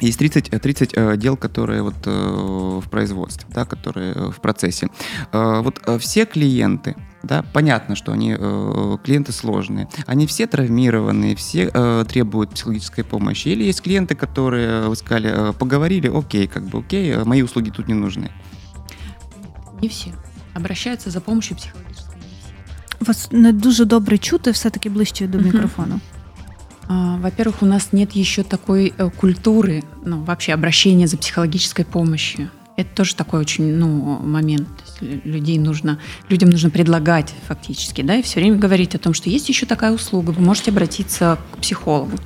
есть 0.00 0.18
30, 0.18 0.50
30 0.50 0.90
э, 0.94 1.16
дел, 1.16 1.38
которые 1.38 1.82
вот 1.82 1.94
э, 2.04 2.10
в 2.10 2.88
производстве, 2.90 3.48
да, 3.50 3.64
которые 3.64 4.30
в 4.30 4.40
процессе. 4.40 4.88
Вот 5.32 5.80
все 5.98 6.26
клиенты, 6.26 6.96
да, 7.22 7.42
понятно, 7.54 7.96
что 7.96 8.12
они 8.12 8.34
клиенты 9.04 9.32
сложные, 9.32 9.88
они 10.06 10.26
все 10.26 10.46
травмированные, 10.46 11.34
все 11.36 11.70
требуют 12.04 12.50
психологической 12.50 13.04
помощи. 13.04 13.48
Или 13.48 13.64
есть 13.64 13.82
клиенты, 13.82 14.14
которые, 14.14 14.88
вы 14.88 14.96
сказали, 14.96 15.52
поговорили, 15.52 16.08
окей, 16.08 16.46
как 16.46 16.64
бы 16.64 16.80
окей, 16.80 17.16
мои 17.24 17.42
услуги 17.42 17.70
тут 17.70 17.88
не 17.88 17.94
нужны. 17.94 18.30
Не 19.82 19.88
всі. 19.88 20.12
Обращаються 20.54 21.10
за 21.10 21.20
помощью 21.20 21.56
психологической 21.56 22.16
не 22.16 22.26
всі. 22.40 23.06
Вас 23.06 23.28
не 23.32 23.52
дуже 23.52 23.84
добре 23.84 24.18
чути, 24.18 24.50
все-таки 24.50 24.88
ближче 24.88 25.26
до 25.26 25.38
микрофону. 25.38 26.00
Во-первых, 27.22 27.62
у 27.62 27.66
нас 27.66 27.92
нет 27.92 28.16
еще 28.16 28.42
такой 28.42 28.92
э, 28.98 29.10
культуры, 29.10 29.84
ну, 30.04 30.24
вообще 30.24 30.54
обращения 30.54 31.06
за 31.06 31.16
психологической 31.16 31.84
помощью. 31.84 32.50
Это 32.76 32.88
тоже 32.96 33.14
такой 33.14 33.40
очень, 33.40 33.76
ну, 33.76 34.18
момент. 34.24 34.68
людей 35.00 35.58
нужно, 35.58 35.98
людям 36.28 36.50
нужно 36.50 36.70
предлагать 36.70 37.32
фактически, 37.46 38.02
да, 38.02 38.16
и 38.16 38.22
все 38.22 38.40
время 38.40 38.56
говорить 38.56 38.94
о 38.94 38.98
том, 38.98 39.14
что 39.14 39.30
есть 39.30 39.48
еще 39.48 39.66
такая 39.66 39.92
услуга, 39.92 40.30
вы 40.30 40.42
можете 40.42 40.70
обратиться 40.70 41.38
к 41.52 41.58
психологу. 41.58 42.16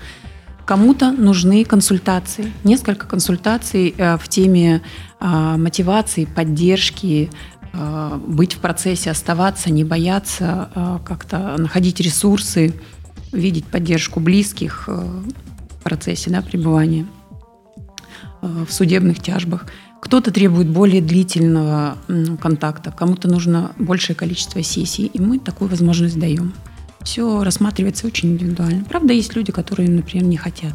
Кому-то 0.64 1.12
нужны 1.12 1.64
консультации, 1.64 2.52
несколько 2.64 3.06
консультаций 3.06 3.94
э, 3.96 4.16
в 4.16 4.28
теме 4.28 4.82
а, 5.20 5.56
мотивации, 5.56 6.24
поддержки, 6.24 7.30
а, 7.72 8.18
быть 8.26 8.54
в 8.54 8.58
процессе, 8.58 9.10
оставаться, 9.10 9.70
не 9.70 9.84
бояться, 9.84 11.00
как-то 11.04 11.56
находить 11.58 12.00
ресурсы, 12.00 12.74
видеть 13.32 13.66
поддержку 13.66 14.20
близких 14.20 14.86
в 14.86 15.82
процессе 15.82 16.30
да, 16.30 16.40
пребывания 16.40 17.06
в 18.42 18.70
судебных 18.70 19.20
тяжбах. 19.20 19.66
Кто-то 20.00 20.30
требует 20.30 20.68
более 20.68 21.00
длительного 21.00 21.96
контакта, 22.40 22.92
кому-то 22.92 23.28
нужно 23.28 23.72
большее 23.78 24.14
количество 24.14 24.62
сессий, 24.62 25.06
и 25.06 25.20
мы 25.20 25.38
такую 25.38 25.70
возможность 25.70 26.18
даем. 26.18 26.52
Все 27.04 27.44
рассматривается 27.44 28.06
очень 28.06 28.32
индивидуально. 28.32 28.84
Правда, 28.84 29.12
есть 29.12 29.36
люди, 29.36 29.52
которые, 29.52 29.88
например, 29.90 30.24
не 30.24 30.36
хотят 30.36 30.74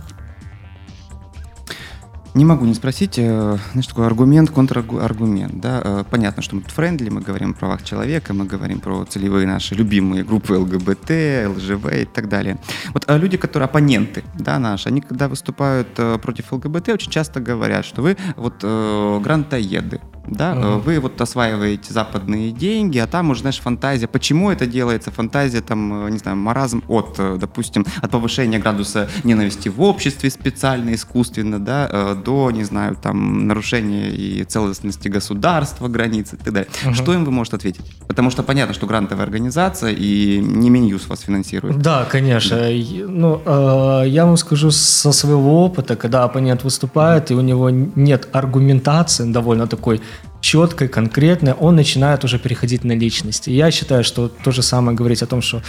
не 2.39 2.45
могу 2.45 2.65
не 2.65 2.73
спросить, 2.73 3.15
э, 3.17 3.57
знаешь, 3.73 3.87
такой 3.87 4.05
аргумент, 4.05 4.49
контраргумент. 4.49 5.59
Да? 5.59 5.81
Э, 5.83 6.03
понятно, 6.09 6.41
что 6.41 6.55
мы 6.55 6.61
тут 6.61 6.71
friendly, 6.71 7.09
мы 7.09 7.19
говорим 7.19 7.51
о 7.51 7.53
правах 7.53 7.83
человека, 7.83 8.33
мы 8.33 8.45
говорим 8.45 8.79
про 8.79 9.03
целевые 9.03 9.45
наши 9.45 9.75
любимые 9.75 10.23
группы 10.23 10.53
ЛГБТ, 10.53 11.11
ЛЖВ 11.47 11.93
и 11.93 12.05
так 12.05 12.29
далее. 12.29 12.57
Вот 12.93 13.03
а 13.07 13.17
люди, 13.17 13.35
которые 13.35 13.65
оппоненты 13.65 14.23
да, 14.35 14.57
наши, 14.57 14.87
они 14.87 15.01
когда 15.01 15.27
выступают 15.27 15.89
э, 15.97 16.17
против 16.17 16.53
ЛГБТ, 16.53 16.89
очень 16.89 17.11
часто 17.11 17.41
говорят, 17.41 17.83
что 17.83 18.01
вы 18.01 18.15
вот 18.37 18.59
грантоеды, 18.59 19.99
да, 20.27 20.53
uh-huh. 20.53 20.81
вы 20.81 20.99
вот 20.99 21.19
осваиваете 21.19 21.91
западные 21.91 22.51
деньги, 22.51 22.99
а 22.99 23.07
там 23.07 23.31
уже, 23.31 23.41
знаешь, 23.41 23.59
фантазия, 23.59 24.07
почему 24.07 24.51
это 24.51 24.65
делается, 24.67 25.11
фантазия 25.11 25.61
там, 25.61 26.09
не 26.09 26.19
знаю, 26.19 26.37
маразм 26.37 26.83
от, 26.87 27.17
допустим, 27.17 27.85
от 28.01 28.11
повышения 28.11 28.59
градуса 28.59 29.09
ненависти 29.23 29.69
в 29.69 29.81
обществе 29.81 30.29
специально, 30.29 30.93
искусственно, 30.93 31.59
да, 31.59 32.15
до, 32.15 32.28
не 32.51 32.63
знаю, 32.63 32.95
там, 32.95 33.47
нарушения 33.47 34.09
и 34.09 34.43
целостности 34.43 35.07
государства, 35.07 35.87
границ 35.87 36.33
и 36.33 36.37
так 36.37 36.53
далее. 36.53 36.69
Угу. 36.85 36.93
Что 36.93 37.13
им 37.13 37.25
вы 37.25 37.31
можете 37.31 37.57
ответить? 37.57 37.85
Потому 38.07 38.29
что 38.31 38.43
понятно, 38.43 38.73
что 38.73 38.87
грантовая 38.87 39.25
организация 39.25 39.91
и 39.91 40.39
не 40.39 40.69
Минюст 40.69 41.07
вас 41.07 41.21
финансирует. 41.21 41.81
Да, 41.81 42.05
конечно. 42.05 42.57
Да. 42.57 42.69
Ну, 43.07 43.41
э, 43.45 44.03
я 44.07 44.25
вам 44.25 44.37
скажу 44.37 44.71
со 44.71 45.11
своего 45.11 45.65
опыта, 45.65 45.95
когда 45.95 46.23
оппонент 46.23 46.63
выступает, 46.63 47.31
и 47.31 47.33
у 47.33 47.41
него 47.41 47.69
нет 47.69 48.27
аргументации 48.31 49.31
довольно 49.31 49.67
такой 49.67 50.01
четкой, 50.41 50.87
конкретной, 50.87 51.53
он 51.53 51.75
начинает 51.75 52.23
уже 52.23 52.39
переходить 52.39 52.83
на 52.83 52.93
личности. 52.93 53.49
Я 53.49 53.71
считаю, 53.71 54.03
что 54.03 54.29
то 54.29 54.51
же 54.51 54.61
самое 54.61 54.97
говорить 54.97 55.21
о 55.21 55.25
том, 55.25 55.41
что 55.41 55.61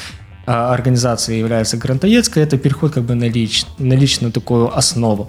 а, 0.47 0.73
организация 0.73 1.37
является 1.37 1.77
грантоедской, 1.77 2.43
это 2.43 2.59
переход 2.59 2.93
как 2.93 3.05
бы 3.05 3.15
на, 3.15 3.29
лич, 3.29 3.67
на 3.79 3.93
личную 3.93 4.33
такую 4.33 4.77
основу. 4.77 5.29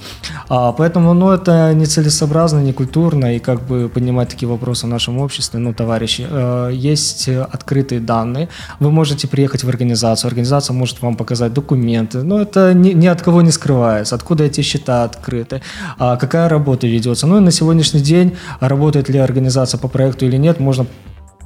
А, 0.50 0.71
поэтому, 0.71 1.13
ну, 1.13 1.32
это 1.32 1.74
нецелесообразно, 1.74 2.60
не 2.60 2.74
культурно, 2.74 3.36
и 3.36 3.39
как 3.39 3.62
бы 3.67 3.89
поднимать 3.89 4.30
такие 4.30 4.47
вопросы 4.47 4.86
в 4.86 4.89
нашем 4.89 5.19
обществе, 5.19 5.60
ну, 5.60 5.74
товарищи, 5.74 6.26
э, 6.30 6.71
есть 6.74 7.28
открытые 7.28 8.00
данные, 8.02 8.47
вы 8.80 8.91
можете 8.91 9.28
приехать 9.28 9.63
в 9.63 9.69
организацию, 9.69 10.30
организация 10.30 10.74
может 10.74 11.02
вам 11.02 11.15
показать 11.15 11.54
документы, 11.54 12.24
но 12.24 12.41
это 12.41 12.74
ни, 12.74 12.93
ни 12.93 13.08
от 13.08 13.21
кого 13.21 13.41
не 13.41 13.52
скрывается, 13.52 14.15
откуда 14.15 14.45
эти 14.45 14.62
счета 14.62 15.04
открыты, 15.04 15.62
а 15.97 16.15
какая 16.15 16.50
работа 16.50 16.88
ведется. 16.88 17.28
Ну, 17.28 17.38
и 17.38 17.41
на 17.41 17.52
сегодняшний 17.52 18.02
день, 18.02 18.36
работает 18.60 19.10
ли 19.10 19.19
организация 19.19 19.78
по 19.78 19.88
проекту 19.88 20.26
или 20.26 20.38
нет, 20.38 20.60
можно 20.60 20.86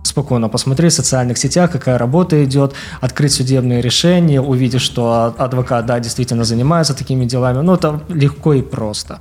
спокойно 0.05 0.49
посмотреть 0.49 0.93
в 0.93 0.95
социальных 0.95 1.37
сетях, 1.37 1.71
какая 1.71 1.97
работа 1.97 2.43
идет, 2.43 2.73
открыть 3.01 3.33
судебные 3.33 3.81
решения, 3.81 4.41
увидеть, 4.41 4.81
что 4.81 5.33
адвокат, 5.37 5.85
да, 5.85 5.99
действительно 5.99 6.43
занимается 6.43 6.93
такими 6.93 7.25
делами. 7.25 7.61
Ну, 7.61 7.73
это 7.73 8.01
легко 8.09 8.53
и 8.53 8.61
просто. 8.61 9.19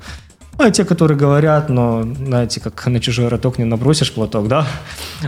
Ну, 0.59 0.65
а 0.65 0.71
те, 0.71 0.85
которые 0.85 1.19
говорят, 1.19 1.69
но, 1.69 2.03
знаете, 2.03 2.61
как 2.61 2.87
на 2.87 3.01
чужой 3.01 3.29
роток 3.29 3.59
не 3.59 3.65
набросишь 3.65 4.13
платок, 4.13 4.47
да? 4.47 4.67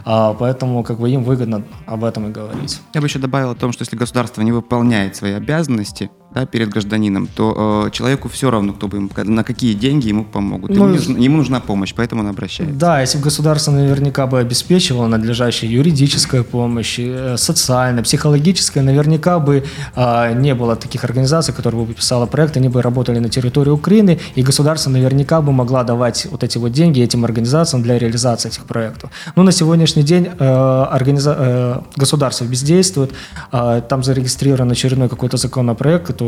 А, 0.05 0.35
поэтому 0.35 0.85
как 0.85 1.01
бы 1.01 1.11
им 1.11 1.25
выгодно 1.25 1.65
об 1.87 2.05
этом 2.05 2.29
и 2.29 2.33
говорить. 2.33 2.81
Я 2.95 3.01
бы 3.01 3.09
еще 3.09 3.19
добавил 3.19 3.51
о 3.51 3.55
том, 3.57 3.73
что 3.73 3.83
если 3.83 3.97
государство 3.97 4.43
не 4.43 4.53
выполняет 4.53 5.17
свои 5.17 5.33
обязанности, 5.33 6.11
да, 6.37 6.47
перед 6.47 6.69
гражданином, 6.69 7.29
то 7.35 7.87
э, 7.87 7.91
человеку 7.91 8.29
все 8.29 8.51
равно, 8.51 8.73
кто 8.75 8.89
бы 8.89 8.99
ему, 8.99 9.09
на 9.17 9.43
какие 9.43 9.73
деньги 9.73 10.09
ему 10.09 10.25
помогут. 10.25 10.71
Ну, 10.71 10.77
ему, 10.77 10.87
нужна, 10.89 11.19
ему 11.19 11.37
нужна 11.39 11.61
помощь, 11.61 11.95
поэтому 11.97 12.23
он 12.23 12.29
обращается. 12.29 12.79
Да, 12.79 13.01
если 13.01 13.19
бы 13.19 13.25
государство 13.25 13.73
наверняка 13.73 14.27
бы 14.27 14.39
обеспечивало 14.39 15.07
надлежащая 15.07 15.71
юридическая 15.71 16.43
помощь, 16.43 16.99
э, 16.99 17.37
социальная, 17.39 18.03
психологическая, 18.03 18.85
наверняка 18.85 19.39
бы 19.39 19.65
э, 19.97 20.35
не 20.35 20.55
было 20.55 20.77
таких 20.77 21.05
организаций, 21.05 21.55
которые 21.55 21.81
бы 21.81 21.87
подписала 21.87 22.27
проект, 22.27 22.57
они 22.57 22.69
бы 22.69 22.83
работали 22.83 23.19
на 23.19 23.31
территории 23.31 23.71
Украины, 23.71 24.19
и 24.35 24.43
государство 24.43 24.91
наверняка 24.91 25.41
бы 25.41 25.53
могла 25.53 25.85
давать 25.85 26.27
вот 26.31 26.45
эти 26.45 26.59
вот 26.59 26.73
деньги 26.73 27.01
этим 27.01 27.25
организациям 27.25 27.83
для 27.83 27.99
реализации 27.99 28.49
этих 28.49 28.65
проектов. 28.65 29.11
Но 29.37 29.43
на 29.43 29.53
сегодняшний 29.53 30.03
день 30.03 30.29
э, 30.39 30.85
организа... 30.93 31.35
э, 31.39 31.81
государство 31.97 32.45
бездействует, 32.45 33.13
э, 33.53 33.83
там 33.89 34.03
зарегистрирован 34.03 34.71
очередной 34.71 35.09
какой-то 35.09 35.39
законопроект, 35.39 36.07
который 36.07 36.26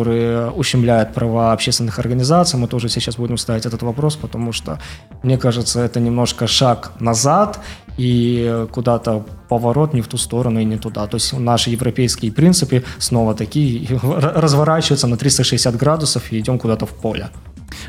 ущемляет 0.56 1.14
права 1.14 1.52
общественных 1.52 1.98
организаций, 1.98 2.58
мы 2.58 2.68
тоже 2.68 2.88
сейчас 2.88 3.16
будем 3.16 3.38
ставить 3.38 3.66
этот 3.66 3.82
вопрос, 3.82 4.16
потому 4.16 4.52
что, 4.52 4.78
мне 5.22 5.38
кажется, 5.38 5.80
это 5.80 6.00
немножко 6.00 6.46
шаг 6.46 6.92
назад, 7.00 7.60
и 7.98 8.66
куда-то 8.70 9.24
поворот 9.48 9.94
не 9.94 10.00
в 10.00 10.06
ту 10.06 10.16
сторону 10.18 10.60
и 10.60 10.64
не 10.64 10.76
туда. 10.76 11.06
То 11.06 11.16
есть 11.16 11.32
наши 11.32 11.70
европейские 11.70 12.30
принципы 12.30 12.84
снова 12.98 13.34
такие 13.34 13.88
разворачиваются 14.02 15.06
на 15.06 15.16
360 15.16 15.76
градусов 15.76 16.32
и 16.32 16.38
идем 16.38 16.58
куда-то 16.58 16.86
в 16.86 16.90
поле. 16.90 17.28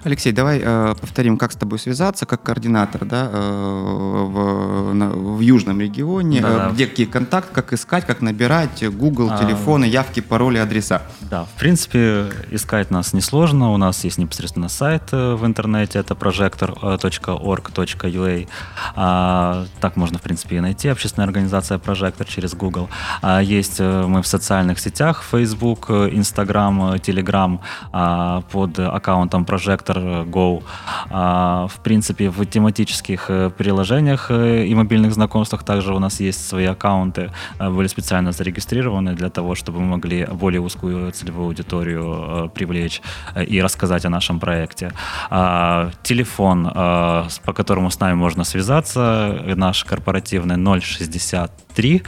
Алексей, 0.03 0.31
давай 0.31 0.61
э, 0.63 0.95
повторим, 0.99 1.37
как 1.37 1.51
с 1.51 1.55
тобой 1.55 1.79
связаться, 1.79 2.25
как 2.25 2.43
координатор 2.43 3.05
да, 3.05 3.29
э, 3.31 3.37
в, 3.37 4.93
на, 4.93 5.09
в 5.09 5.39
Южном 5.39 5.81
регионе, 5.81 6.41
Да-да. 6.41 6.69
э, 6.69 6.73
где 6.73 6.87
какие 6.87 7.05
контакт, 7.05 7.49
как 7.51 7.73
искать, 7.73 8.05
как 8.05 8.21
набирать, 8.21 8.83
Google, 8.89 9.29
А, 9.31 9.37
телефоны, 9.37 9.85
явки, 9.85 10.19
пароли, 10.19 10.57
адреса. 10.57 11.03
Да, 11.21 11.45
в 11.45 11.59
принципе, 11.59 12.25
искать 12.51 12.91
нас 12.91 13.13
несложно. 13.13 13.71
У 13.71 13.77
нас 13.77 14.03
есть 14.03 14.17
непосредственно 14.17 14.69
сайт 14.69 15.03
э, 15.11 15.35
в 15.35 15.45
интернете, 15.45 15.99
это 15.99 16.13
projector.org.ua. 16.13 18.47
А, 18.95 19.65
так 19.79 19.95
можно, 19.95 20.17
в 20.17 20.21
принципе, 20.21 20.57
и 20.57 20.59
найти. 20.59 20.89
Общественная 20.89 21.27
организация 21.27 21.77
Прожектор 21.77 22.27
через 22.27 22.53
Google. 22.53 22.89
А, 23.21 23.41
есть 23.41 23.79
э, 23.79 24.05
мы 24.07 24.21
в 24.21 24.27
социальных 24.27 24.79
сетях, 24.79 25.23
Facebook, 25.29 25.85
э, 25.89 26.09
Instagram, 26.09 26.93
э, 26.93 26.97
Telegram 26.97 27.59
а, 27.91 28.41
под 28.51 28.79
аккаунтом 28.79 29.43
Projector 29.43 29.78
Go. 29.87 30.63
А, 31.09 31.67
в 31.67 31.79
принципе, 31.81 32.29
в 32.29 32.45
тематических 32.45 33.29
э, 33.29 33.49
приложениях 33.49 34.31
э, 34.31 34.65
и 34.65 34.75
мобильных 34.75 35.13
знакомствах 35.13 35.63
также 35.63 35.93
у 35.93 35.99
нас 35.99 36.19
есть 36.19 36.47
свои 36.47 36.65
аккаунты, 36.65 37.31
э, 37.59 37.69
были 37.69 37.87
специально 37.87 38.31
зарегистрированы 38.31 39.13
для 39.13 39.29
того, 39.29 39.55
чтобы 39.55 39.79
мы 39.79 39.97
могли 39.97 40.25
более 40.25 40.61
узкую 40.61 41.11
целевую 41.11 41.47
аудиторию 41.47 42.45
э, 42.45 42.49
привлечь 42.49 43.01
э, 43.35 43.43
и 43.45 43.61
рассказать 43.61 44.05
о 44.05 44.09
нашем 44.09 44.39
проекте. 44.39 44.91
А, 45.29 45.91
Телефон, 46.03 46.67
э, 46.67 47.23
по 47.45 47.53
которому 47.53 47.89
с 47.89 47.99
нами 47.99 48.15
можно 48.15 48.43
связаться, 48.43 49.39
э, 49.45 49.55
наш 49.55 49.83
корпоративный 49.83 50.57
063 50.81 52.03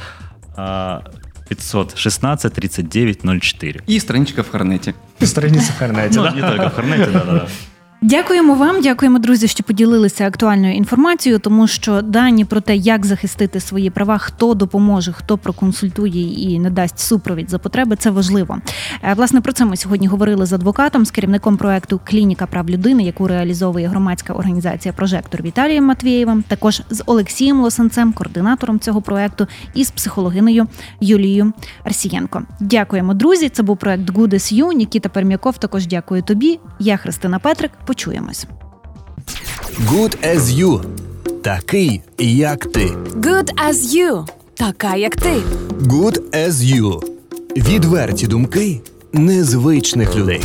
а, 0.55 1.03
516 1.55 2.53
39 2.53 3.41
04. 3.41 3.81
И 3.87 3.99
страничка 3.99 4.43
в 4.43 4.49
Хорнете. 4.49 4.95
Страница 5.21 5.73
в 5.73 5.77
Хорнете, 5.77 6.17
Ну, 6.17 6.23
да? 6.23 6.31
не 6.31 6.41
только 6.41 6.69
в 6.69 6.75
Хорнете, 6.75 7.05
да-да-да. 7.11 7.47
Дякуємо 8.03 8.53
вам, 8.53 8.81
дякуємо, 8.81 9.19
друзі, 9.19 9.47
що 9.47 9.63
поділилися 9.63 10.27
актуальною 10.27 10.73
інформацією, 10.73 11.39
тому 11.39 11.67
що 11.67 12.01
дані 12.01 12.45
про 12.45 12.61
те, 12.61 12.75
як 12.75 13.05
захистити 13.05 13.59
свої 13.59 13.89
права, 13.89 14.17
хто 14.17 14.53
допоможе, 14.53 15.11
хто 15.11 15.37
проконсультує 15.37 16.53
і 16.53 16.59
надасть 16.59 16.99
супровід 16.99 17.49
за 17.49 17.59
потреби, 17.59 17.95
це 17.95 18.09
важливо. 18.09 18.57
Е, 19.03 19.13
Власне, 19.13 19.41
про 19.41 19.53
це 19.53 19.65
ми 19.65 19.77
сьогодні 19.77 20.07
говорили 20.07 20.45
з 20.45 20.53
адвокатом, 20.53 21.05
з 21.05 21.11
керівником 21.11 21.57
проекту 21.57 21.99
Клініка 22.03 22.45
прав 22.45 22.69
людини, 22.69 23.03
яку 23.03 23.27
реалізовує 23.27 23.87
громадська 23.87 24.33
організація 24.33 24.93
Прожектор 24.93 25.41
Віталієм 25.41 25.85
Матвієвим, 25.85 26.43
також 26.47 26.81
з 26.89 27.03
Олексієм 27.05 27.61
Лосанцем, 27.61 28.13
координатором 28.13 28.79
цього 28.79 29.01
проекту, 29.01 29.47
і 29.73 29.83
з 29.83 29.91
психологинею 29.91 30.67
Юлією 31.01 31.53
Арсієнко. 31.83 32.43
Дякуємо, 32.59 33.13
друзі. 33.13 33.49
Це 33.49 33.63
був 33.63 33.77
проект 33.77 34.09
Good 34.09 34.33
as 34.33 34.59
You. 34.59 34.73
Нікіта 34.73 35.09
Пермяков 35.09 35.57
також 35.57 35.87
дякую 35.87 36.21
тобі. 36.21 36.59
Я 36.79 36.97
Христина 36.97 37.39
Петрик. 37.39 37.71
Почуємось. 37.91 38.45
Good 39.91 40.15
as 40.35 40.39
you. 40.39 40.81
Такий, 41.41 42.01
як 42.19 42.65
ти. 42.65 42.85
Good 43.15 43.49
as 43.69 43.73
you. 43.73 44.27
Така 44.53 44.95
як 44.95 45.15
ти. 45.15 45.33
Good 45.81 46.19
as 46.33 46.51
you. 46.51 47.03
Відверті 47.57 48.27
думки 48.27 48.81
незвичних 49.13 50.15
людей. 50.15 50.41